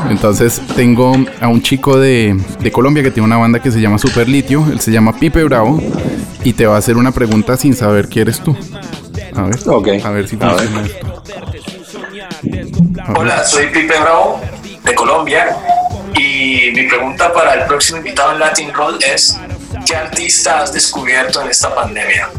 Entonces 0.10 0.62
tengo 0.76 1.13
a 1.41 1.47
un 1.47 1.62
chico 1.62 2.00
de, 2.00 2.38
Colombia 2.71 3.02
que 3.02 3.12
tiene 3.12 3.26
una 3.26 3.38
banda 3.38 3.60
que 3.60 3.71
se 3.71 3.82
llama 3.82 3.97
Super 3.97 4.30
Litio, 4.30 4.65
él 4.71 4.80
se 4.80 4.91
llama 4.91 5.17
Pipe 5.17 5.43
Bravo 5.43 5.82
y 6.43 6.54
te 6.54 6.67
va 6.67 6.76
a 6.76 6.78
hacer 6.78 6.95
una 6.97 7.12
pregunta 7.12 7.58
sin 7.58 7.73
saber 7.73 8.08
quién 8.08 8.23
eres 8.23 8.39
tú. 8.39 8.56
A 9.36 9.43
ver, 9.43 9.58
okay. 9.67 10.02
a 10.02 10.10
ver 10.12 10.28
si 10.28 10.38
funciona 10.38 10.86
esto. 10.86 11.23
Hola, 13.16 13.44
soy 13.46 13.68
Pipe 13.68 14.00
Bravo 14.00 14.40
de 14.84 14.96
Colombia 14.96 15.56
y 16.16 16.72
mi 16.74 16.84
pregunta 16.88 17.34
para 17.34 17.54
el 17.56 17.66
próximo 17.66 17.98
invitado 17.98 18.34
en 18.34 18.40
Latin 18.40 18.74
Roll 18.74 18.98
es 19.04 19.38
¿qué 19.86 19.96
artista 19.96 20.62
has 20.62 20.74
descubierto 20.74 21.42
en 21.42 21.50
esta 21.50 21.74
pandemia? 21.74 22.30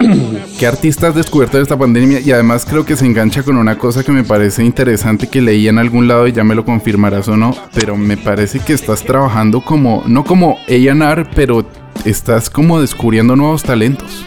¿Qué 0.58 0.66
artista 0.66 1.08
has 1.08 1.14
descubierto 1.14 1.56
de 1.56 1.62
esta 1.62 1.78
pandemia? 1.78 2.20
Y 2.20 2.32
además 2.32 2.66
creo 2.68 2.84
que 2.84 2.96
se 2.96 3.06
engancha 3.06 3.42
con 3.42 3.56
una 3.56 3.78
cosa 3.78 4.04
que 4.04 4.12
me 4.12 4.24
parece 4.24 4.62
interesante 4.62 5.28
que 5.28 5.40
leí 5.40 5.68
en 5.68 5.78
algún 5.78 6.08
lado 6.08 6.26
y 6.26 6.32
ya 6.32 6.44
me 6.44 6.54
lo 6.54 6.64
confirmarás 6.64 7.28
o 7.28 7.36
no, 7.36 7.56
pero 7.74 7.96
me 7.96 8.16
parece 8.16 8.60
que 8.60 8.74
estás 8.74 9.02
trabajando 9.02 9.62
como, 9.62 10.04
no 10.06 10.24
como 10.24 10.58
A&R, 10.68 11.26
pero 11.34 11.64
estás 12.04 12.50
como 12.50 12.80
descubriendo 12.80 13.36
nuevos 13.36 13.62
talentos. 13.62 14.26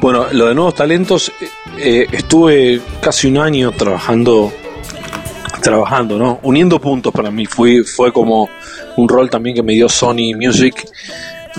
Bueno, 0.00 0.28
lo 0.32 0.46
de 0.46 0.54
nuevos 0.54 0.74
talentos, 0.74 1.30
eh, 1.76 2.06
estuve 2.10 2.80
casi 3.02 3.28
un 3.28 3.36
año 3.36 3.70
trabajando, 3.72 4.50
trabajando, 5.62 6.18
¿no? 6.18 6.40
Uniendo 6.42 6.80
puntos 6.80 7.12
para 7.12 7.30
mí. 7.30 7.44
Fue, 7.44 7.84
fue 7.84 8.10
como 8.10 8.48
un 8.96 9.08
rol 9.08 9.28
también 9.28 9.56
que 9.56 9.62
me 9.62 9.74
dio 9.74 9.90
Sony 9.90 10.34
Music 10.34 10.86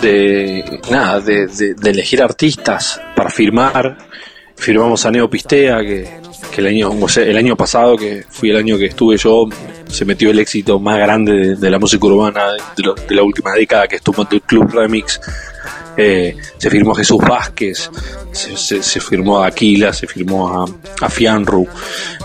de 0.01 0.79
nada, 0.89 1.19
de, 1.19 1.75
elegir 1.83 2.23
artistas 2.23 2.99
para 3.15 3.29
firmar. 3.29 3.97
Firmamos 4.55 5.05
a 5.05 5.11
Neo 5.11 5.29
Pistea, 5.29 5.81
que, 5.81 6.07
el 6.57 6.65
año, 6.65 6.91
el 7.17 7.37
año 7.37 7.55
pasado, 7.55 7.95
que 7.95 8.23
fui 8.27 8.49
el 8.49 8.57
año 8.57 8.75
que 8.75 8.85
estuve 8.85 9.17
yo, 9.17 9.47
se 9.87 10.03
metió 10.03 10.31
el 10.31 10.39
éxito 10.39 10.79
más 10.79 10.97
grande 10.97 11.55
de, 11.55 11.69
la 11.69 11.77
música 11.77 12.07
urbana 12.07 12.53
de, 12.75 13.15
la 13.15 13.21
última 13.21 13.53
década, 13.53 13.87
que 13.87 13.97
estuvo 13.97 14.27
el 14.31 14.41
Club 14.41 14.71
Remix 14.71 15.19
se 16.57 16.69
firmó 16.69 16.93
Jesús 16.93 17.19
Vázquez, 17.19 17.89
se, 18.31 18.99
firmó 18.99 19.39
a 19.39 19.47
Aquila, 19.47 19.93
se 19.93 20.07
firmó 20.07 20.49
a, 20.49 20.65
a 21.05 21.09
Fianru. 21.09 21.67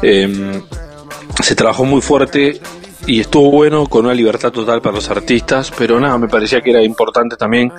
Em, 0.03 0.63
se 1.43 1.55
trabajó 1.55 1.85
muy 1.85 2.01
fuerte 2.01 2.61
y 3.07 3.21
estuvo 3.21 3.51
bueno 3.51 3.87
con 3.87 4.05
una 4.05 4.15
libertad 4.15 4.51
total 4.51 4.81
para 4.81 4.97
los 4.97 5.11
artistas, 5.11 5.73
pero 5.77 6.01
nada, 6.01 6.19
me 6.19 6.29
parecía 6.29 6.61
que 6.61 6.71
era 6.71 6.83
importante 6.83 7.37
también 7.37 7.73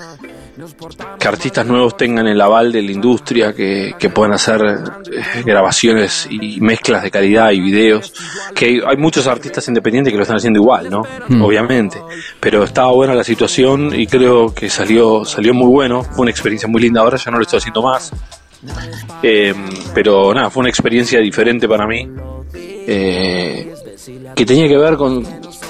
que 1.19 1.27
artistas 1.27 1.65
nuevos 1.65 1.95
tengan 1.97 2.27
el 2.27 2.39
aval 2.41 2.71
de 2.71 2.81
la 2.81 2.91
industria, 2.91 3.53
que, 3.53 3.93
puedan 4.13 4.33
hacer 4.33 4.61
eh, 4.61 5.43
grabaciones 5.45 6.27
y 6.29 6.59
mezclas 6.61 7.03
de 7.03 7.11
calidad 7.11 7.51
y 7.51 7.59
videos, 7.59 8.13
que 8.55 8.81
hay, 8.85 8.97
muchos 8.97 9.27
artistas 9.27 9.67
independientes 9.67 10.11
que 10.11 10.17
lo 10.17 10.23
están 10.23 10.37
haciendo 10.37 10.59
igual, 10.59 10.89
¿no? 10.89 11.03
Hmm. 11.27 11.41
Obviamente, 11.41 12.01
pero 12.39 12.63
estaba 12.63 12.91
buena 12.91 13.13
la 13.13 13.23
situación 13.23 13.93
y 13.93 14.07
creo 14.07 14.53
que 14.53 14.69
salió, 14.69 15.25
salió 15.25 15.53
muy 15.53 15.67
bueno, 15.67 16.03
fue 16.03 16.21
una 16.21 16.31
experiencia 16.31 16.67
muy 16.67 16.81
linda, 16.81 17.01
ahora 17.01 17.17
ya 17.17 17.29
no 17.31 17.37
lo 17.37 17.43
estoy 17.43 17.57
haciendo 17.57 17.81
más, 17.81 18.11
eh, 19.21 19.53
pero 19.93 20.33
nada, 20.33 20.49
fue 20.49 20.61
una 20.61 20.69
experiencia 20.69 21.19
diferente 21.19 21.67
para 21.67 21.85
mí. 21.85 22.07
Eh, 22.89 23.73
que 24.35 24.45
tenía 24.45 24.67
que 24.67 24.77
ver 24.77 24.95
con, 24.95 25.25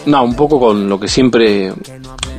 no, 0.07 0.23
un 0.23 0.35
poco 0.35 0.59
con 0.59 0.87
lo 0.87 0.97
que 0.99 1.07
siempre, 1.07 1.73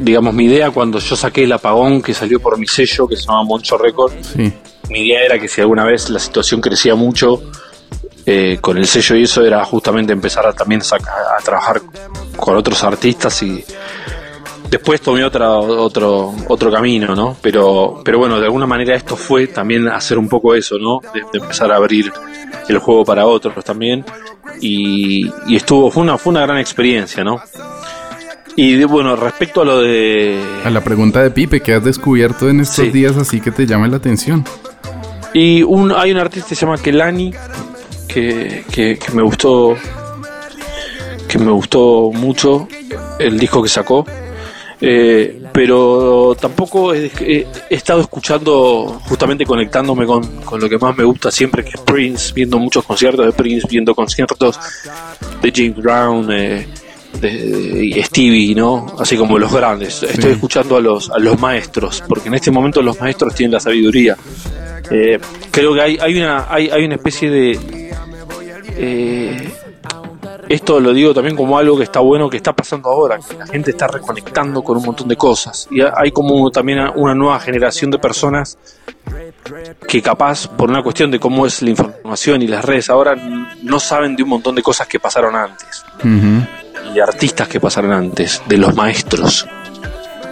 digamos, 0.01 0.33
mi 0.33 0.45
idea 0.45 0.71
cuando 0.71 0.99
yo 0.99 1.15
saqué 1.15 1.45
el 1.45 1.53
apagón 1.53 2.01
que 2.01 2.15
salió 2.15 2.41
por 2.41 2.59
mi 2.59 2.67
sello, 2.67 3.07
que 3.07 3.15
se 3.15 3.27
llama 3.27 3.45
Moncho 3.45 3.77
Record, 3.77 4.13
mi 4.89 5.01
idea 5.01 5.23
era 5.23 5.39
que 5.39 5.49
si 5.49 5.61
alguna 5.61 5.85
vez 5.85 6.09
la 6.09 6.19
situación 6.19 6.63
crecía 6.63 6.95
mucho, 6.95 7.43
eh, 8.25 8.59
con 8.61 8.79
el 8.79 8.87
sello 8.87 9.17
y 9.17 9.25
eso 9.25 9.45
era 9.45 9.63
justamente 9.65 10.13
empezar 10.13 10.47
a 10.47 10.53
también 10.55 10.81
a, 10.81 11.43
trabajar 11.43 11.83
con 12.37 12.57
otros 12.57 12.83
artistas 12.85 13.43
y 13.43 13.63
después 14.71 15.03
tomé 15.03 15.23
otra, 15.25 15.51
otro, 15.51 16.35
otro 16.49 16.71
camino, 16.71 17.15
¿no? 17.15 17.37
Pero, 17.43 18.01
pero 18.03 18.19
bueno, 18.19 18.39
de 18.39 18.47
alguna 18.47 18.67
manera 18.67 18.95
esto 18.95 19.15
fue 19.15 19.49
también 19.49 19.89
hacer 19.89 20.19
un 20.19 20.29
poco 20.29 20.55
eso, 20.55 20.77
¿no? 20.79 21.01
de 21.13 21.39
empezar 21.39 21.71
a 21.71 21.77
abrir 21.77 22.11
el 22.67 22.79
juego 22.79 23.05
para 23.05 23.27
otros 23.27 23.63
también 23.63 24.05
y, 24.61 25.31
estuvo, 25.49 25.91
fue 25.91 26.03
una, 26.03 26.19
fue 26.19 26.31
una 26.33 26.43
gran 26.43 26.59
experiencia, 26.59 27.25
¿no? 27.25 27.41
Y 28.57 28.83
bueno, 28.85 29.15
respecto 29.15 29.63
a 29.63 29.65
lo 29.65 29.81
de... 29.81 30.43
A 30.65 30.71
la 30.71 30.83
pregunta 30.83 31.23
de 31.23 31.31
Pipe, 31.31 31.61
que 31.61 31.75
has 31.75 31.85
descubierto 31.85 32.49
en 32.49 32.61
estos 32.61 32.93
días 32.93 33.17
así 33.17 33.41
que 33.41 33.53
te 33.53 33.67
llama 33.67 33.87
la 33.87 33.99
atención? 33.99 34.45
Y 35.33 35.63
un, 35.63 35.93
hay 35.93 36.11
un 36.11 36.19
artista 36.19 36.49
que 36.49 36.55
se 36.57 36.67
llama 36.67 36.79
Kelani, 36.79 37.33
que, 38.09 38.65
que, 38.73 38.99
que 38.99 39.13
me 39.13 39.23
gustó 39.23 39.77
que 41.29 41.39
me 41.39 41.53
gustó 41.53 42.11
mucho 42.13 42.67
el 43.19 43.39
disco 43.39 43.63
que 43.63 43.69
sacó. 43.69 44.05
Eh, 44.81 45.43
pero 45.59 46.37
tampoco 46.41 46.95
he, 46.95 47.11
estado 47.69 48.01
escuchando, 48.01 49.01
justamente 49.09 49.45
conectándome 49.45 50.07
con, 50.07 50.23
lo 50.57 50.69
que 50.69 50.79
más 50.79 50.97
me 50.97 51.03
gusta 51.03 51.33
siempre, 51.33 51.65
que 51.65 51.71
es 51.71 51.81
Prince, 51.81 52.33
viendo 52.33 52.61
muchos 52.61 52.85
conciertos 52.85 53.27
de 53.27 53.33
Prince, 53.33 53.67
viendo 53.69 53.93
conciertos 53.93 54.57
de 55.43 55.53
James 55.53 55.75
Brown, 55.75 56.31
eh, 56.31 56.65
de, 57.21 58.01
Stevie, 58.05 58.55
¿no? 58.55 58.87
Así 59.01 59.17
como 59.17 59.37
los 59.37 59.53
grandes. 59.53 60.01
Estoy 60.05 60.31
escuchando 60.31 60.77
a 60.77 60.81
los, 60.81 61.11
a 61.11 61.19
los 61.19 61.37
maestros, 61.41 62.05
porque 62.07 62.29
en 62.29 62.35
este 62.35 62.53
momento 62.53 62.81
los 62.81 63.01
maestros 63.01 63.35
tienen 63.35 63.55
la 63.55 63.61
sabiduría. 63.61 64.17
Eh, 64.93 65.19
creo 65.51 65.75
que 65.75 65.81
hay, 65.81 65.99
hay, 66.01 66.19
una, 66.19 66.47
hay, 66.49 66.71
hay 66.71 66.85
una 66.85 66.95
especie 66.95 67.31
de... 67.31 67.91
Eh, 68.77 69.51
esto 70.49 70.81
lo 70.81 70.93
digo 70.93 71.13
también 71.13 71.37
como 71.37 71.59
algo 71.59 71.77
que 71.77 71.85
está 71.85 72.01
bueno, 72.01 72.31
que 72.31 72.39
está 72.39 72.55
pasando 72.55 72.89
ahora, 72.89 73.19
que 73.19 73.37
la 73.37 73.47
gente 73.47 73.71
está 73.73 73.87
reconectando 73.87 74.63
con 74.63 74.79
un 74.79 74.85
montón 74.85 75.07
de 75.07 75.17
cosas. 75.17 75.69
Y 75.71 75.81
hay 75.81 76.11
como 76.11 76.51
también 76.51 76.79
una 76.95 77.15
nueva 77.15 77.39
generación 77.41 77.91
de 77.91 77.99
personas 77.99 78.57
que 79.87 80.03
capaz, 80.03 80.49
por 80.49 80.71
una 80.71 80.83
cuestión 80.83 81.11
de 81.11 81.21
cómo 81.21 81.47
es 81.47 81.61
la 81.63 81.71
información 81.71 82.43
y 82.43 82.47
las 82.47 82.65
redes 82.65 82.89
ahora, 82.89 83.15
no 83.63 83.79
saben 83.79 84.17
de 84.17 84.23
un 84.23 84.31
montón 84.31 84.55
de 84.55 84.63
cosas 84.63 84.87
que 84.87 84.99
pasaron 84.99 85.37
antes. 85.37 85.85
Y 86.03 86.95
de 86.95 87.03
artistas 87.03 87.47
que 87.47 87.61
pasaron 87.61 87.93
antes, 87.93 88.43
de 88.47 88.57
los 88.57 88.75
maestros. 88.75 89.47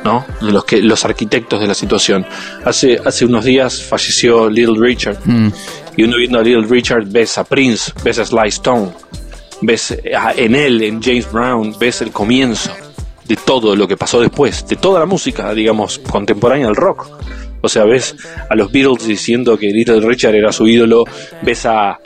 ¿no? 0.02 0.24
De 0.40 0.52
los 0.52 0.64
que 0.64 0.80
los 0.80 1.04
arquitectos 1.04 1.60
de 1.60 1.66
la 1.66 1.74
situación. 1.74 2.24
Hace 2.64 3.00
hace 3.04 3.24
unos 3.24 3.44
días 3.44 3.82
falleció 3.82 4.48
Little 4.48 4.76
Richard 4.78 5.18
mm. 5.24 5.48
y 5.96 6.04
uno 6.04 6.16
viendo 6.16 6.38
a 6.38 6.42
Little 6.42 6.66
Richard 6.68 7.06
ves 7.06 7.36
a 7.38 7.44
Prince, 7.44 7.92
ves 8.04 8.20
a 8.20 8.24
Sly 8.24 8.48
Stone, 8.48 8.92
ves 9.62 9.90
eh, 9.90 10.12
en 10.36 10.54
él, 10.54 10.82
en 10.82 11.02
James 11.02 11.30
Brown, 11.30 11.74
ves 11.78 12.02
el 12.02 12.10
comienzo 12.12 12.72
de 13.26 13.36
todo 13.36 13.74
lo 13.74 13.88
que 13.88 13.96
pasó 13.96 14.20
después, 14.20 14.66
de 14.68 14.76
toda 14.76 15.00
la 15.00 15.06
música, 15.06 15.52
digamos, 15.52 15.98
contemporánea 15.98 16.66
del 16.66 16.76
rock. 16.76 17.08
O 17.60 17.68
sea, 17.68 17.84
ves 17.84 18.14
a 18.48 18.54
los 18.54 18.70
Beatles 18.70 19.06
diciendo 19.06 19.58
que 19.58 19.66
Little 19.66 20.00
Richard 20.00 20.36
era 20.36 20.52
su 20.52 20.68
ídolo, 20.68 21.04
ves 21.42 21.66
a, 21.66 21.98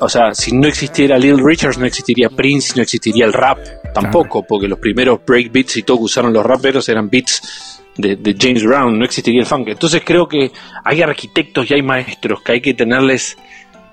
o 0.00 0.08
sea, 0.08 0.34
si 0.34 0.52
no 0.52 0.68
existiera 0.68 1.18
Little 1.18 1.42
Richard 1.42 1.78
no 1.78 1.86
existiría 1.86 2.28
Prince, 2.28 2.74
no 2.76 2.82
existiría 2.82 3.24
el 3.24 3.32
rap 3.32 3.58
tampoco, 3.94 4.44
porque 4.46 4.68
los 4.68 4.78
primeros 4.78 5.20
break 5.26 5.50
beats 5.52 5.78
y 5.78 5.84
todo 5.84 5.98
que 5.98 6.04
usaron 6.04 6.32
los 6.32 6.44
raperos 6.44 6.86
eran 6.88 7.08
beats 7.08 7.80
de, 7.96 8.16
de, 8.16 8.36
James 8.38 8.62
Brown, 8.62 8.98
no 8.98 9.04
existiría 9.04 9.40
el 9.40 9.46
funk. 9.46 9.68
Entonces 9.68 10.02
creo 10.04 10.28
que 10.28 10.52
hay 10.84 11.02
arquitectos 11.02 11.70
y 11.70 11.74
hay 11.74 11.82
maestros 11.82 12.42
que 12.42 12.52
hay 12.52 12.60
que 12.60 12.74
tenerles, 12.74 13.38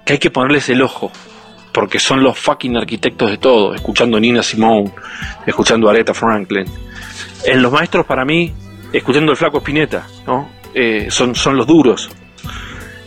que 0.05 0.13
hay 0.13 0.19
que 0.19 0.29
ponerles 0.29 0.67
el 0.69 0.81
ojo, 0.81 1.11
porque 1.75 1.99
son 1.99 2.23
los 2.23 2.39
fucking 2.39 2.77
arquitectos 2.77 3.29
de 3.29 3.37
todo, 3.37 3.75
escuchando 3.75 4.17
Nina 4.17 4.41
Simone, 4.41 4.93
escuchando 5.45 5.89
Aretha 5.89 6.13
Franklin. 6.13 6.63
En 7.43 7.61
los 7.61 7.69
maestros 7.69 8.05
para 8.05 8.23
mí, 8.23 8.49
escuchando 8.93 9.33
el 9.33 9.37
flaco 9.37 9.57
Spinetta, 9.57 10.07
¿no? 10.25 10.49
Eh, 10.73 11.07
son, 11.09 11.35
son 11.35 11.57
los 11.57 11.67
duros, 11.67 12.09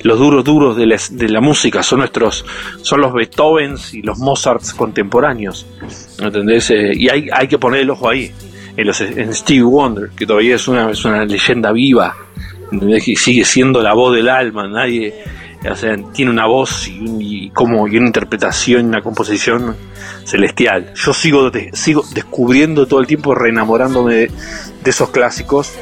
los 0.03 0.19
duros 0.19 0.45
duros 0.45 0.77
de 0.77 0.87
la, 0.87 0.97
de 1.13 1.29
la, 1.31 1.41
música, 1.41 1.83
son 1.83 2.01
nuestros, 2.01 2.45
son 2.83 3.01
los 3.01 3.15
Beethovens 3.15 3.95
y 3.95 4.03
los 4.03 4.19
Mozarts 4.19 4.75
contemporáneos, 4.75 5.65
¿entendés? 6.21 6.71
Eh, 6.71 6.93
y 6.95 7.09
hay, 7.09 7.27
hay 7.33 7.49
que 7.49 7.57
poner 7.57 7.81
el 7.81 7.91
ojo 7.91 8.11
ahí, 8.11 8.31
en, 8.77 8.87
los, 8.87 9.01
en 9.01 9.33
Steve 9.33 9.63
Wonder, 9.63 10.11
que 10.11 10.27
todavía 10.27 10.57
es 10.57 10.69
una, 10.69 10.91
es 10.91 11.03
una 11.07 11.25
leyenda 11.25 11.73
viva, 11.73 12.15
¿entendés? 12.71 13.09
Y 13.09 13.17
sigue 13.17 13.47
siendo 13.47 13.81
la 13.81 13.95
voz 13.95 14.15
del 14.15 14.29
alma, 14.29 14.69
nadie 14.69 15.15
o 15.69 15.75
sea, 15.75 15.97
tiene 16.13 16.31
una 16.31 16.47
voz 16.47 16.89
y, 16.89 17.51
como, 17.51 17.83
una 17.83 18.07
interpretación 18.07 18.83
y 18.83 18.89
una 18.89 19.03
composición 19.03 19.77
celestial. 20.25 20.93
Yo 20.95 21.13
sigo, 21.13 21.51
sigo 21.73 22.05
descubriendo 22.13 22.87
todo 22.87 23.01
el 23.01 23.07
tiempo, 23.07 23.35
reenamorándome 23.35 24.15
de, 24.15 24.31
esos 24.85 25.11
clásicos, 25.11 25.73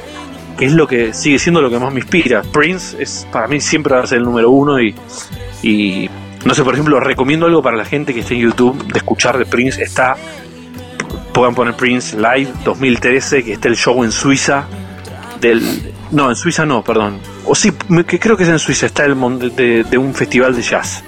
que 0.58 0.64
es 0.64 0.72
lo 0.72 0.88
que 0.88 1.12
sigue 1.12 1.38
siendo 1.38 1.60
lo 1.60 1.70
que 1.70 1.78
más 1.78 1.92
me 1.92 2.00
inspira. 2.00 2.42
Prince 2.42 3.00
es 3.00 3.26
para 3.30 3.46
mí 3.46 3.60
siempre 3.60 3.94
va 3.94 4.02
a 4.02 4.06
ser 4.06 4.18
el 4.18 4.24
número 4.24 4.50
uno 4.50 4.80
y, 4.80 4.94
y 5.62 6.10
no 6.44 6.54
sé, 6.54 6.64
por 6.64 6.74
ejemplo, 6.74 6.98
recomiendo 6.98 7.46
algo 7.46 7.62
para 7.62 7.76
la 7.76 7.84
gente 7.84 8.14
que 8.14 8.20
esté 8.20 8.34
en 8.34 8.40
YouTube 8.40 8.92
de 8.92 8.98
escuchar 8.98 9.38
de 9.38 9.46
Prince. 9.46 9.82
Está, 9.82 10.16
puedan 11.32 11.54
poner 11.54 11.74
Prince 11.74 12.16
Live 12.16 12.50
2013, 12.64 13.44
que 13.44 13.52
está 13.52 13.68
el 13.68 13.76
show 13.76 14.02
en 14.02 14.10
Suiza 14.10 14.66
del 15.40 15.92
no, 16.10 16.30
en 16.30 16.36
Suiza 16.36 16.64
no, 16.64 16.82
perdón. 16.82 17.18
O 17.46 17.54
sí, 17.54 17.72
que 18.06 18.18
creo 18.18 18.36
que 18.36 18.42
es 18.42 18.48
en 18.48 18.58
Suiza, 18.58 18.86
está 18.86 19.04
el 19.04 19.16
de, 19.54 19.84
de 19.84 19.98
un 19.98 20.14
festival 20.14 20.54
de 20.54 20.62
jazz. 20.62 21.02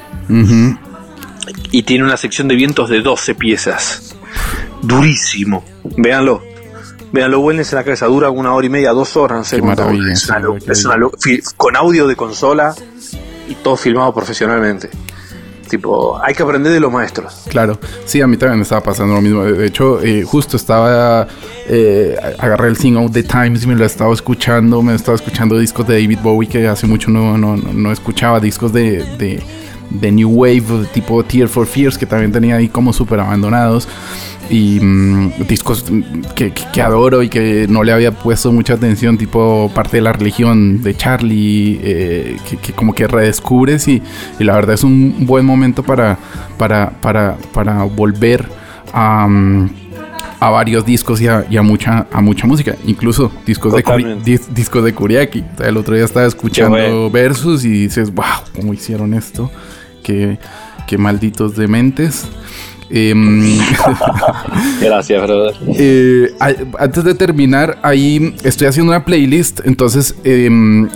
Y 1.70 1.83
tiene 1.83 2.05
una 2.05 2.16
sección 2.16 2.48
de 2.48 2.55
vientos 2.55 2.88
de 2.88 3.01
12 3.01 3.35
piezas. 3.35 4.16
Durísimo. 4.83 5.64
Véanlo. 5.96 6.42
Véanlo, 7.12 7.40
bueno 7.40 7.62
en 7.62 7.66
la 7.72 7.85
cabeza. 7.85 8.07
Dura 8.07 8.31
una 8.31 8.53
hora 8.53 8.66
y 8.66 8.70
media, 8.70 8.92
dos 8.92 9.16
horas. 9.16 9.38
No 9.38 9.44
sé 9.44 9.57
con 11.57 11.77
audio 11.77 12.07
de 12.07 12.16
consola 12.16 12.74
y 13.48 13.55
todo 13.55 13.77
filmado 13.77 14.14
profesionalmente. 14.14 14.90
Tipo, 15.68 16.18
hay 16.22 16.35
que 16.35 16.42
aprender 16.42 16.72
de 16.72 16.81
los 16.81 16.92
maestros. 16.92 17.44
Claro, 17.48 17.78
sí, 18.04 18.20
a 18.20 18.26
mí 18.26 18.37
también 18.37 18.59
me 18.59 18.62
estaba 18.62 18.83
pasando 18.83 19.14
lo 19.14 19.20
mismo. 19.20 19.44
De 19.44 19.66
hecho, 19.66 20.00
eh, 20.02 20.22
justo 20.22 20.57
estaba, 20.57 21.26
eh, 21.66 22.16
agarré 22.38 22.68
el 22.68 22.76
single 22.76 23.09
The 23.11 23.22
Times 23.22 23.64
y 23.64 23.66
me 23.66 23.74
lo 23.74 23.85
estaba 23.85 24.12
escuchando. 24.12 24.83
Me 24.83 24.94
estaba 24.94 25.16
escuchando 25.16 25.59
discos 25.59 25.87
de 25.87 26.00
David 26.00 26.18
Bowie 26.22 26.48
que 26.48 26.66
hace 26.66 26.87
mucho 26.87 27.11
no, 27.11 27.37
no, 27.37 27.57
no 27.57 27.92
escuchaba, 27.92 28.40
discos 28.40 28.72
de, 28.72 29.04
de, 29.16 29.42
de 29.90 30.12
New 30.12 30.31
Wave, 30.31 30.87
tipo 30.92 31.22
Tear 31.24 31.48
for 31.48 31.66
Fears, 31.66 31.98
que 31.98 32.07
también 32.07 32.33
tenía 32.33 32.57
ahí 32.57 32.68
como 32.68 32.92
súper 32.92 33.20
abandonados 33.20 33.88
y 34.51 34.81
mm, 34.81 35.46
discos 35.46 35.85
que, 36.35 36.53
que, 36.53 36.83
adoro 36.83 37.22
y 37.22 37.29
que 37.29 37.66
no 37.68 37.83
le 37.83 37.92
había 37.92 38.12
puesto 38.12 38.53
mucha 38.53 38.74
atención, 38.74 39.18
tipo 39.18 39.70
parte 39.74 39.98
de 39.98 40.03
la 40.03 40.12
religión 40.12 40.83
de 40.83 40.96
Charlie, 40.96 41.81
eh, 41.83 42.37
que, 42.62 42.72
como 42.72 42.94
que 42.94 43.07
redescubres 43.07 43.88
y, 43.88 44.03
y, 44.38 44.44
la 44.44 44.55
verdad 44.55 44.74
es 44.74 44.85
un 44.85 45.27
buen 45.27 45.44
momento 45.44 45.83
para, 45.83 46.18
para, 46.57 46.90
para, 47.01 47.37
para 47.53 47.85
volver 47.85 48.48
a... 48.92 49.27
Mm, 49.29 49.70
a 50.40 50.51
varios 50.51 50.87
discos 50.87 51.20
y 51.20 51.27
a, 51.27 51.44
y 51.51 51.57
a, 51.57 51.62
mucha 51.62 52.07
a 52.12 52.20
mucha 52.20 52.46
música, 52.46 52.77
incluso 52.87 53.33
discos 53.44 53.72
de 53.72 54.18
dis, 54.24 54.55
discos 54.55 54.85
de 54.85 54.94
Kuriaki. 54.94 55.44
El 55.59 55.77
otro 55.77 55.96
día 55.96 56.05
estaba 56.05 56.27
escuchando 56.27 57.11
Versus 57.11 57.64
y 57.64 57.70
dices, 57.70 58.14
wow, 58.14 58.24
¿cómo 58.55 58.72
hicieron 58.72 59.14
esto? 59.14 59.51
Qué 60.87 60.99
malditos 60.99 61.55
dementes. 61.57 62.27
Eh, 62.90 63.14
Gracias, 64.81 65.23
brother. 65.23 65.55
Eh, 65.75 66.35
antes 66.79 67.05
de 67.05 67.14
terminar, 67.14 67.79
ahí 67.83 68.35
estoy 68.42 68.66
haciendo 68.66 68.92
una 68.92 69.05
playlist. 69.05 69.61
Entonces, 69.64 70.14
eh, 70.25 70.49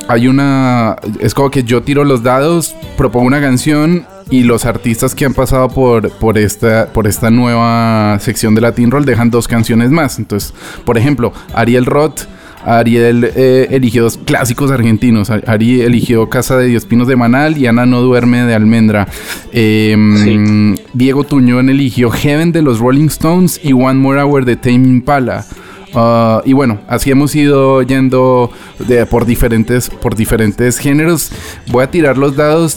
hay 0.08 0.28
una. 0.28 0.96
Es 1.20 1.34
como 1.34 1.50
que 1.50 1.62
yo 1.62 1.82
tiro 1.82 2.04
los 2.04 2.22
dados, 2.22 2.74
propongo 2.96 3.26
una 3.26 3.40
canción 3.40 4.06
y 4.30 4.44
los 4.44 4.64
artistas 4.64 5.14
que 5.14 5.26
han 5.26 5.34
pasado 5.34 5.68
por, 5.68 6.10
por, 6.12 6.38
esta, 6.38 6.86
por 6.92 7.06
esta 7.06 7.30
nueva 7.30 8.18
sección 8.20 8.54
de 8.54 8.62
Latin 8.62 8.90
Roll 8.90 9.04
dejan 9.04 9.30
dos 9.30 9.46
canciones 9.46 9.90
más. 9.90 10.18
Entonces, 10.18 10.54
por 10.86 10.96
ejemplo, 10.96 11.32
Ariel 11.52 11.84
Roth 11.84 12.22
Ariel 12.64 13.30
eh, 13.34 13.68
eligió 13.70 14.02
dos 14.04 14.18
clásicos 14.18 14.70
argentinos. 14.70 15.30
Ari 15.30 15.80
eligió 15.82 16.28
Casa 16.28 16.56
de 16.56 16.66
Dios 16.66 16.84
Pinos 16.84 17.08
de 17.08 17.16
Manal 17.16 17.58
y 17.58 17.66
Ana 17.66 17.86
no 17.86 18.00
duerme 18.00 18.44
de 18.44 18.54
Almendra. 18.54 19.08
Em, 19.52 20.76
Diego 20.92 21.24
Tuñón 21.24 21.68
eligió 21.70 22.10
Heaven 22.10 22.52
de 22.52 22.62
los 22.62 22.78
Rolling 22.78 23.06
Stones 23.06 23.60
y 23.62 23.72
One 23.72 23.94
More 23.94 24.22
Hour 24.22 24.44
de 24.44 24.56
Tame 24.56 24.88
Impala. 24.88 25.44
Uh, 25.94 26.40
y 26.46 26.54
bueno, 26.54 26.80
así 26.88 27.10
hemos 27.10 27.34
ido 27.34 27.82
yendo 27.82 28.50
por, 29.10 29.26
diferentes, 29.26 29.90
por 29.90 30.14
diferentes 30.14 30.78
géneros. 30.78 31.30
Voy 31.68 31.84
a 31.84 31.90
tirar 31.90 32.16
los 32.16 32.36
dados. 32.36 32.76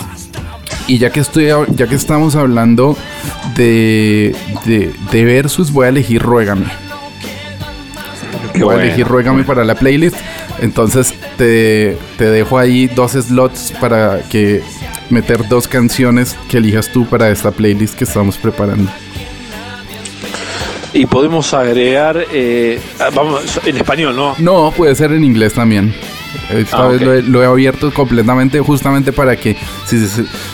Y 0.87 0.99
ya 0.99 1.09
que, 1.09 1.19
estoy, 1.19 1.47
ya 1.75 1.87
que 1.87 1.95
estamos 1.95 2.35
hablando 2.35 2.95
de, 3.55 4.35
de, 4.65 4.91
de 5.11 5.25
versus, 5.25 5.71
voy 5.71 5.85
a 5.85 5.89
elegir 5.89 6.21
Ruégame 6.21 6.84
voy 8.59 8.75
a 8.75 8.83
elegir 8.83 9.07
Ruégame 9.07 9.43
para 9.43 9.63
la 9.63 9.75
playlist. 9.75 10.17
Entonces 10.61 11.13
te, 11.37 11.97
te, 12.17 12.25
dejo 12.25 12.57
ahí 12.57 12.87
dos 12.87 13.13
slots 13.13 13.73
para 13.79 14.21
que 14.29 14.61
meter 15.09 15.47
dos 15.47 15.67
canciones 15.67 16.37
que 16.49 16.57
elijas 16.57 16.89
tú 16.91 17.05
para 17.05 17.29
esta 17.29 17.51
playlist 17.51 17.95
que 17.95 18.03
estamos 18.03 18.37
preparando. 18.37 18.91
Y 20.93 21.05
podemos 21.07 21.53
agregar, 21.53 22.25
eh, 22.31 22.79
ah, 23.01 23.09
vamos, 23.13 23.59
en 23.65 23.75
español, 23.75 24.15
¿no? 24.15 24.33
No, 24.37 24.71
puede 24.71 24.95
ser 24.95 25.11
en 25.11 25.25
inglés 25.25 25.53
también. 25.53 25.93
Esta 26.49 26.85
ah, 26.85 26.87
vez 26.87 27.25
lo 27.25 27.43
he, 27.43 27.45
abierto 27.45 27.93
completamente 27.93 28.59
justamente 28.59 29.11
para 29.11 29.35
que 29.35 29.55
si, 29.85 30.07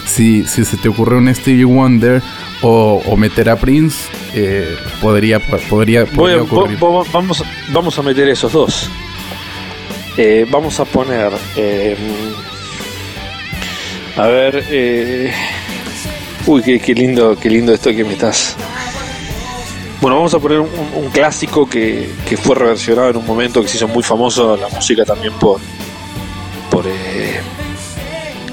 si, 0.05 0.43
si, 0.45 0.65
se 0.65 0.77
te 0.77 0.89
ocurre 0.89 1.17
un 1.17 1.33
Stevie 1.33 1.65
Wonder 1.65 2.21
o, 2.61 3.15
meter 3.17 3.49
a 3.49 3.55
Prince, 3.55 4.09
eh, 4.33 4.75
podría, 5.01 5.39
podría, 5.39 6.03
ocurrir. 6.03 6.77
vamos, 7.11 7.43
vamos 7.69 7.97
a 7.97 8.01
meter 8.03 8.29
esos 8.29 8.51
dos. 8.51 8.89
Eh, 10.17 10.45
vamos 10.49 10.79
a 10.79 10.85
poner. 10.85 11.31
Eh, 11.55 11.95
a 14.17 14.27
ver. 14.27 15.33
uy, 16.45 16.61
qué, 16.61 16.93
lindo, 16.93 17.37
qué 17.39 17.49
lindo 17.49 17.73
esto 17.73 17.89
que 17.91 18.03
me 18.03 18.13
estás. 18.13 18.55
Bueno, 20.01 20.17
vamos 20.17 20.33
a 20.33 20.39
poner 20.39 20.59
un, 20.59 21.09
clásico 21.13 21.69
que, 21.69 22.09
que, 22.27 22.35
fue 22.35 22.55
reversionado 22.55 23.11
en 23.11 23.17
un 23.17 23.25
momento 23.25 23.61
que 23.61 23.67
se 23.67 23.77
hizo 23.77 23.87
muy 23.87 24.01
famoso 24.01 24.57
la 24.57 24.67
música 24.69 25.05
también 25.05 25.33
por. 25.33 25.59
por 26.71 26.85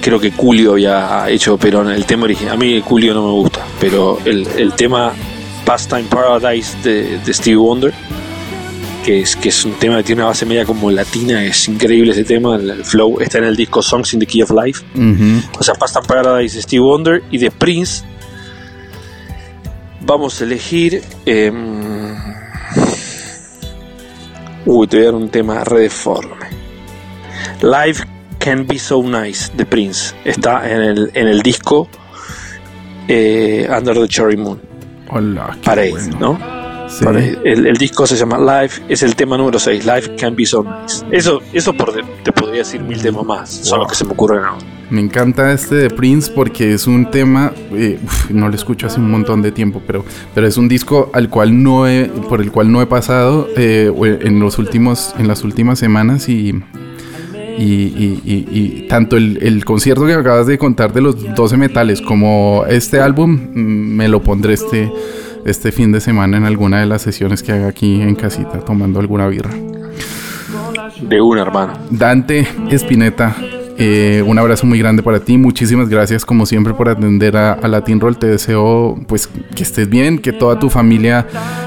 creo 0.00 0.20
que 0.20 0.30
Julio 0.30 0.72
había 0.72 1.28
hecho, 1.28 1.56
pero 1.56 1.88
el 1.90 2.04
tema 2.04 2.24
original. 2.24 2.54
A 2.54 2.56
mí 2.58 2.82
Julio 2.84 3.14
no 3.14 3.24
me 3.24 3.32
gusta, 3.32 3.64
pero 3.80 4.18
el, 4.24 4.46
el 4.56 4.74
tema 4.74 5.14
Pastime 5.64 6.04
Paradise 6.04 6.76
de, 6.82 7.18
de 7.18 7.34
Stevie 7.34 7.56
Wonder, 7.56 7.92
que 9.04 9.20
es, 9.20 9.36
que 9.36 9.50
es 9.50 9.64
un 9.66 9.72
tema 9.72 9.98
que 9.98 10.04
tiene 10.04 10.22
una 10.22 10.28
base 10.28 10.46
media 10.46 10.64
como 10.64 10.90
latina, 10.90 11.44
es 11.44 11.68
increíble 11.68 12.12
ese 12.12 12.24
tema. 12.24 12.56
El, 12.56 12.84
flow 12.84 13.20
está 13.20 13.36
en 13.36 13.44
el 13.44 13.56
disco 13.56 13.82
Songs 13.82 14.14
in 14.14 14.20
the 14.20 14.26
Key 14.26 14.40
of 14.42 14.50
Life. 14.50 14.84
O 15.58 15.62
sea, 15.62 15.74
Pastime 15.74 16.06
Paradise 16.06 16.56
de 16.56 16.62
Stevie 16.62 16.80
Wonder 16.80 17.22
y 17.30 17.36
de 17.36 17.50
Prince. 17.50 18.02
Vamos 20.08 20.40
a 20.40 20.44
elegir. 20.44 21.02
Em, 21.26 22.14
uy, 24.64 24.86
te 24.86 24.96
voy 24.96 25.02
a 25.02 25.04
dar 25.04 25.14
un 25.14 25.28
tema 25.28 25.62
redeforme. 25.64 26.46
Live 27.60 28.06
Can 28.38 28.66
Be 28.66 28.78
So 28.78 29.02
Nice 29.02 29.52
de 29.54 29.66
Prince. 29.66 30.14
Está 30.24 30.66
en 30.66 30.80
el, 30.80 31.10
en 31.12 31.28
el 31.28 31.42
disco 31.42 31.90
eh, 33.06 33.68
Under 33.70 33.94
the 33.98 34.08
Cherry 34.08 34.38
Moon. 34.38 34.58
Hola, 35.10 35.54
Parade, 35.62 36.08
¿no? 36.18 36.57
El, 37.44 37.76
disco 37.76 38.06
se 38.06 38.16
llama 38.16 38.38
Life, 38.38 38.82
es 38.88 39.02
el 39.02 39.14
tema 39.14 39.36
número 39.36 39.58
6, 39.58 39.84
Life 39.84 40.16
Can 40.16 40.34
Be 40.34 40.46
So 40.46 40.64
Nice. 40.64 41.04
Eso, 41.10 41.40
eso 41.52 41.72
por 41.74 41.94
te 42.22 42.32
podría 42.32 42.58
decir 42.58 42.80
mil 42.82 43.00
temas 43.00 43.24
más, 43.24 43.50
son 43.50 43.80
los 43.80 43.88
que 43.88 43.94
se 43.94 44.04
me 44.04 44.12
ocurren 44.12 44.44
ahora. 44.44 44.64
Me 44.90 45.02
encanta 45.02 45.52
este 45.52 45.74
de 45.74 45.90
Prince 45.90 46.32
porque 46.34 46.72
es 46.72 46.86
un 46.86 47.10
tema, 47.10 47.52
eh, 47.72 47.98
no 48.30 48.48
lo 48.48 48.54
escucho 48.54 48.86
hace 48.86 48.98
un 48.98 49.10
montón 49.10 49.42
de 49.42 49.52
tiempo, 49.52 49.82
pero, 49.86 50.04
pero 50.34 50.46
es 50.46 50.56
un 50.56 50.66
disco 50.66 51.10
al 51.12 51.28
cual 51.28 51.62
no 51.62 51.86
he, 51.86 52.06
por 52.28 52.40
el 52.40 52.50
cual 52.50 52.72
no 52.72 52.80
he 52.80 52.86
pasado 52.86 53.48
eh, 53.56 53.92
en 54.22 54.40
los 54.40 54.58
últimos, 54.58 55.14
en 55.18 55.28
las 55.28 55.44
últimas 55.44 55.78
semanas 55.78 56.28
y, 56.30 56.54
y, 57.58 58.86
tanto 58.88 59.16
el, 59.16 59.64
concierto 59.64 60.06
que 60.06 60.14
acabas 60.14 60.46
de 60.46 60.58
contar 60.58 60.92
de 60.92 61.00
los 61.00 61.34
12 61.34 61.56
metales 61.56 62.00
como 62.00 62.64
este 62.68 63.00
álbum 63.00 63.32
mm, 63.32 63.96
me 63.96 64.08
lo 64.08 64.22
pondré 64.22 64.54
este, 64.54 64.90
este 65.50 65.72
fin 65.72 65.92
de 65.92 66.00
semana 66.00 66.36
en 66.36 66.44
alguna 66.44 66.80
de 66.80 66.86
las 66.86 67.02
sesiones 67.02 67.42
que 67.42 67.52
haga 67.52 67.68
aquí 67.68 68.00
en 68.00 68.14
casita 68.14 68.60
tomando 68.60 69.00
alguna 69.00 69.26
birra. 69.26 69.50
De 71.00 71.20
un 71.20 71.38
hermano. 71.38 71.74
Dante 71.90 72.46
Espineta, 72.70 73.36
eh, 73.80 74.24
un 74.26 74.36
abrazo 74.36 74.66
muy 74.66 74.80
grande 74.80 75.04
para 75.04 75.20
ti. 75.20 75.38
Muchísimas 75.38 75.88
gracias 75.88 76.24
como 76.24 76.46
siempre 76.46 76.74
por 76.74 76.88
atender 76.88 77.36
a, 77.36 77.56
Latin 77.68 78.00
Roll. 78.00 78.18
Te 78.18 78.26
deseo 78.26 78.98
pues 79.06 79.28
que 79.28 79.62
estés 79.62 79.88
bien, 79.88 80.18
que 80.18 80.32
toda 80.32 80.58
tu 80.58 80.68
familia 80.68 81.26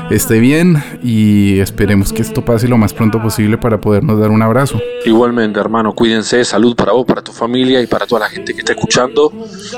esté 0.09 0.39
bien 0.39 0.83
y 1.01 1.59
esperemos 1.59 2.11
que 2.11 2.21
esto 2.21 2.43
pase 2.43 2.67
lo 2.67 2.77
más 2.77 2.93
pronto 2.93 3.21
posible 3.21 3.57
para 3.57 3.79
podernos 3.79 4.19
dar 4.19 4.29
un 4.29 4.41
abrazo. 4.41 4.81
Igualmente, 5.05 5.61
hermano, 5.61 5.93
cuídense. 5.93 6.43
Salud 6.43 6.75
para 6.75 6.91
vos, 6.91 7.05
para 7.05 7.21
tu 7.21 7.31
familia 7.31 7.81
y 7.81 7.87
para 7.87 8.05
toda 8.05 8.21
la 8.21 8.29
gente 8.29 8.53
que 8.53 8.59
está 8.59 8.73
escuchando. 8.73 9.31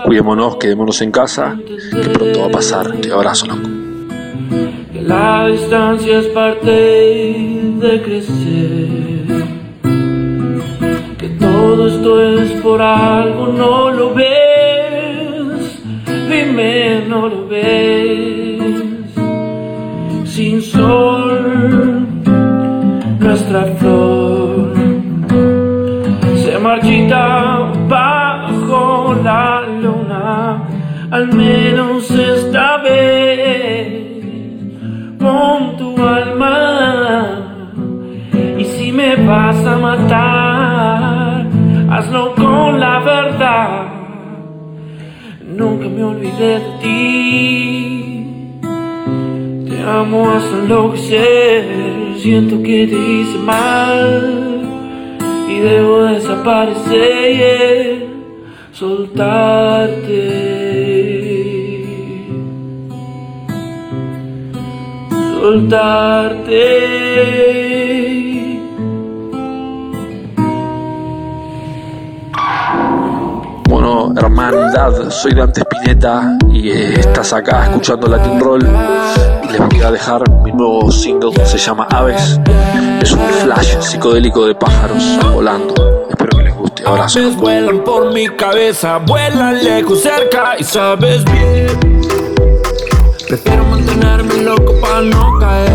Cuidémonos, 0.03 0.55
quedémonos 0.55 0.99
en 1.03 1.11
casa, 1.11 1.55
que 1.65 2.09
pronto 2.09 2.41
va 2.41 2.47
a 2.47 2.51
pasar. 2.51 2.91
Te 2.99 3.11
abrazo, 3.11 3.45
loco. 3.45 3.69
La 5.05 5.47
distancia 5.47 6.19
es 6.19 6.27
parte 6.27 6.71
de 6.71 8.01
crecer 8.03 9.43
todo 11.73 11.87
esto 11.87 12.21
es 12.21 12.51
por 12.61 12.81
algo, 12.81 13.47
no 13.47 13.89
lo 13.89 14.13
ves, 14.13 15.81
dime, 16.29 17.03
no 17.07 17.27
lo 17.27 17.47
ves. 17.47 18.61
Sin 20.25 20.61
sol, 20.61 22.07
nuestra 23.19 23.63
flor 23.79 24.73
se 26.43 26.59
marchita 26.59 27.71
bajo 27.87 29.15
la 29.23 29.61
luna, 29.81 30.67
al 31.11 31.33
menos 31.33 32.09
esta 32.11 32.52
matar, 39.83 41.45
hazlo 41.91 42.33
con 42.35 42.79
la 42.79 42.99
verdad. 42.99 43.87
Nunca 45.45 45.89
me 45.89 46.03
olvidé 46.03 46.59
de 46.59 46.77
ti. 46.81 48.59
Te 49.67 49.83
amo 49.83 50.31
hasta 50.31 50.57
enloquecer. 50.59 51.65
Siento 52.17 52.63
que 52.63 52.87
te 52.91 52.99
hice 53.13 53.37
mal 53.39 54.61
y 55.49 55.59
debo 55.59 56.03
desaparecer, 56.03 58.07
soltarte. 58.71 60.19
Soltarte. 65.41 67.72
Bueno, 74.13 74.27
hermandad, 74.27 75.09
soy 75.09 75.33
Dante 75.33 75.61
Spinetta 75.61 76.37
y 76.51 76.69
eh, 76.69 76.99
estás 76.99 77.33
acá 77.33 77.63
escuchando 77.63 78.07
Latin 78.07 78.39
Roll. 78.39 78.61
Y 79.43 79.51
les 79.51 79.59
voy 79.59 79.81
a 79.81 79.89
dejar 79.89 80.29
mi 80.43 80.51
nuevo 80.51 80.91
single, 80.91 81.31
se 81.43 81.57
llama 81.57 81.87
Aves. 81.89 82.39
Es 83.01 83.11
un 83.11 83.27
flash 83.41 83.79
psicodélico 83.79 84.45
de 84.45 84.53
pájaros 84.53 85.03
volando. 85.33 86.05
Espero 86.11 86.37
que 86.37 86.43
les 86.43 86.55
guste. 86.55 86.83
Abrazo. 86.85 87.19
Aves 87.21 87.35
vuelan 87.37 87.83
por 87.83 88.13
mi 88.13 88.27
cabeza, 88.27 88.99
vuelan 88.99 89.63
lejos, 89.63 90.01
cerca 90.03 90.57
y 90.59 90.63
sabes 90.63 91.25
bien. 91.25 91.99
Prefiero 93.27 93.65
mantenerme 93.65 94.43
loco 94.43 94.79
para 94.79 95.01
no 95.01 95.39
caer. 95.39 95.73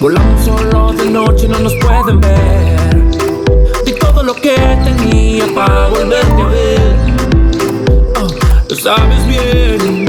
Volamos 0.00 0.44
solo 0.44 0.92
de 0.92 1.08
noche, 1.08 1.46
no 1.46 1.60
nos 1.60 1.74
pueden 1.76 2.20
ver. 2.20 3.11
Tenía 5.32 5.54
para 5.54 5.88
volverte 5.88 6.42
a 6.42 6.46
ver. 6.46 6.96
Oh, 8.20 8.28
lo 8.68 8.76
sabes 8.76 9.26
bien, 9.26 10.06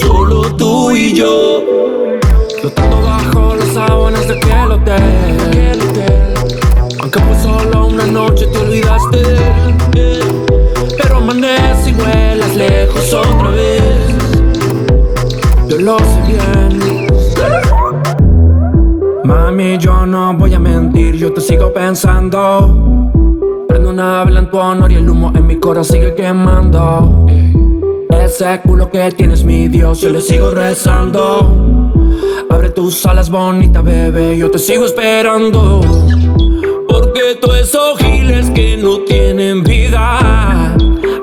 solo 0.00 0.54
tú 0.56 0.90
y 0.92 1.14
yo. 1.14 1.62
Flotando 2.60 3.02
bajo 3.02 3.54
las 3.54 3.68
sábanas 3.68 4.26
de 4.28 4.36
aquel 4.36 4.72
hotel. 4.72 5.78
Aunque 7.00 7.20
fue 7.20 7.38
solo 7.42 7.86
una 7.86 8.06
noche, 8.06 8.46
te 8.46 8.58
olvidaste 8.58 9.18
de 9.18 9.34
él. 9.36 10.22
Pero 10.96 11.16
amanece 11.16 11.90
y 11.90 11.92
vuelas 11.92 12.56
lejos 12.56 13.12
otra 13.12 13.50
vez. 13.50 13.82
Yo 15.68 15.78
lo 15.78 15.98
sé 15.98 16.20
bien. 16.28 17.06
Mami, 19.24 19.78
yo 19.78 20.06
no 20.06 20.34
voy 20.34 20.54
a 20.54 20.58
mentir, 20.58 21.16
yo 21.16 21.32
te 21.32 21.40
sigo 21.40 21.72
pensando. 21.72 22.92
Vela 23.92 24.38
en 24.38 24.50
tu 24.50 24.58
honor 24.58 24.90
y 24.90 24.94
el 24.94 25.10
humo 25.10 25.32
en 25.34 25.46
mi 25.46 25.56
corazón 25.56 25.96
sigue 25.96 26.14
quemando. 26.14 27.26
Ese 28.24 28.58
culo 28.62 28.90
que 28.90 29.10
tienes, 29.12 29.44
mi 29.44 29.68
Dios, 29.68 30.00
yo 30.00 30.08
le 30.08 30.22
sigo 30.22 30.50
rezando. 30.50 31.92
Abre 32.48 32.70
tus 32.70 33.04
alas, 33.04 33.28
bonita 33.28 33.82
bebé, 33.82 34.38
yo 34.38 34.50
te 34.50 34.58
sigo 34.58 34.86
esperando. 34.86 35.82
Porque 36.88 37.36
tú 37.38 37.52
esos 37.52 37.98
giles 37.98 38.48
que 38.50 38.78
no 38.78 39.00
tienen 39.00 39.62
vida 39.62 40.74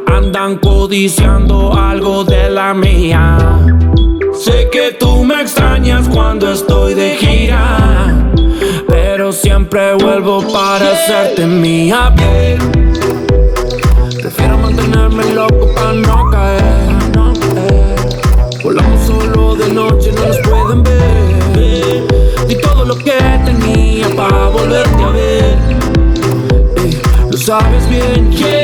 andan 0.05 0.57
codiciando 0.57 1.73
algo 1.73 2.23
de 2.23 2.51
la 2.51 2.75
mía. 2.75 3.35
Sé 4.33 4.69
que 4.71 4.91
tú 4.99 5.23
me 5.23 5.41
extrañas 5.41 6.07
cuando 6.07 6.51
estoy 6.51 6.93
de 6.93 7.15
gira, 7.15 8.31
pero 9.29 9.41
siempre 9.41 9.93
vuelvo 9.93 10.41
para 10.51 10.91
hacerte 10.91 11.45
mía. 11.45 12.11
Prefiero 14.21 14.57
mantenerme 14.57 15.23
loco 15.35 15.71
para 15.75 15.93
no 15.93 16.31
caer. 16.31 16.63
Volamos 18.63 19.05
solo 19.05 19.55
de 19.55 19.71
noche, 19.71 20.11
no 20.13 20.25
nos 20.25 20.37
pueden 20.39 20.81
ver. 20.81 22.47
Di 22.47 22.55
todo 22.55 22.85
lo 22.85 22.97
que 22.97 23.19
tenía 23.45 24.09
para 24.15 24.47
volverte 24.47 25.03
a 25.03 25.09
ver. 25.09 25.57
Eh, 26.77 27.01
lo 27.29 27.37
sabes 27.37 27.87
bien, 27.87 28.31
yeah. 28.31 28.58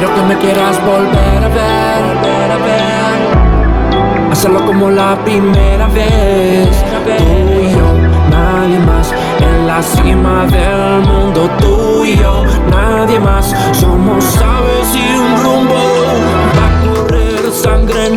Quiero 0.00 0.14
que 0.14 0.22
me 0.22 0.38
quieras 0.38 0.82
volver 0.82 1.44
a 1.44 1.48
ver, 1.48 2.02
volver 2.14 2.50
a 2.52 2.56
ver. 2.56 4.32
Hacerlo 4.32 4.64
como 4.64 4.88
la 4.88 5.14
primera 5.26 5.88
vez. 5.88 6.70
Tú 7.04 7.60
y 7.60 7.70
yo, 7.70 7.92
nadie 8.30 8.78
más. 8.78 9.12
En 9.40 9.66
la 9.66 9.82
cima 9.82 10.46
del 10.46 11.02
mundo, 11.02 11.50
tú 11.60 12.02
y 12.02 12.16
yo, 12.16 12.46
nadie 12.70 13.20
más. 13.20 13.54
Somos 13.72 14.38
aves 14.38 14.88
y 14.94 15.18
un 15.18 15.42
rumbo. 15.42 15.74
Va 16.56 16.66
a 16.66 16.94
correr 16.94 17.52
sangre 17.52 18.06
en 18.06 18.16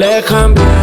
luego 0.00 0.54
se 0.54 0.79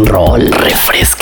Roll. 0.00 0.48
Refresca. 0.48 1.21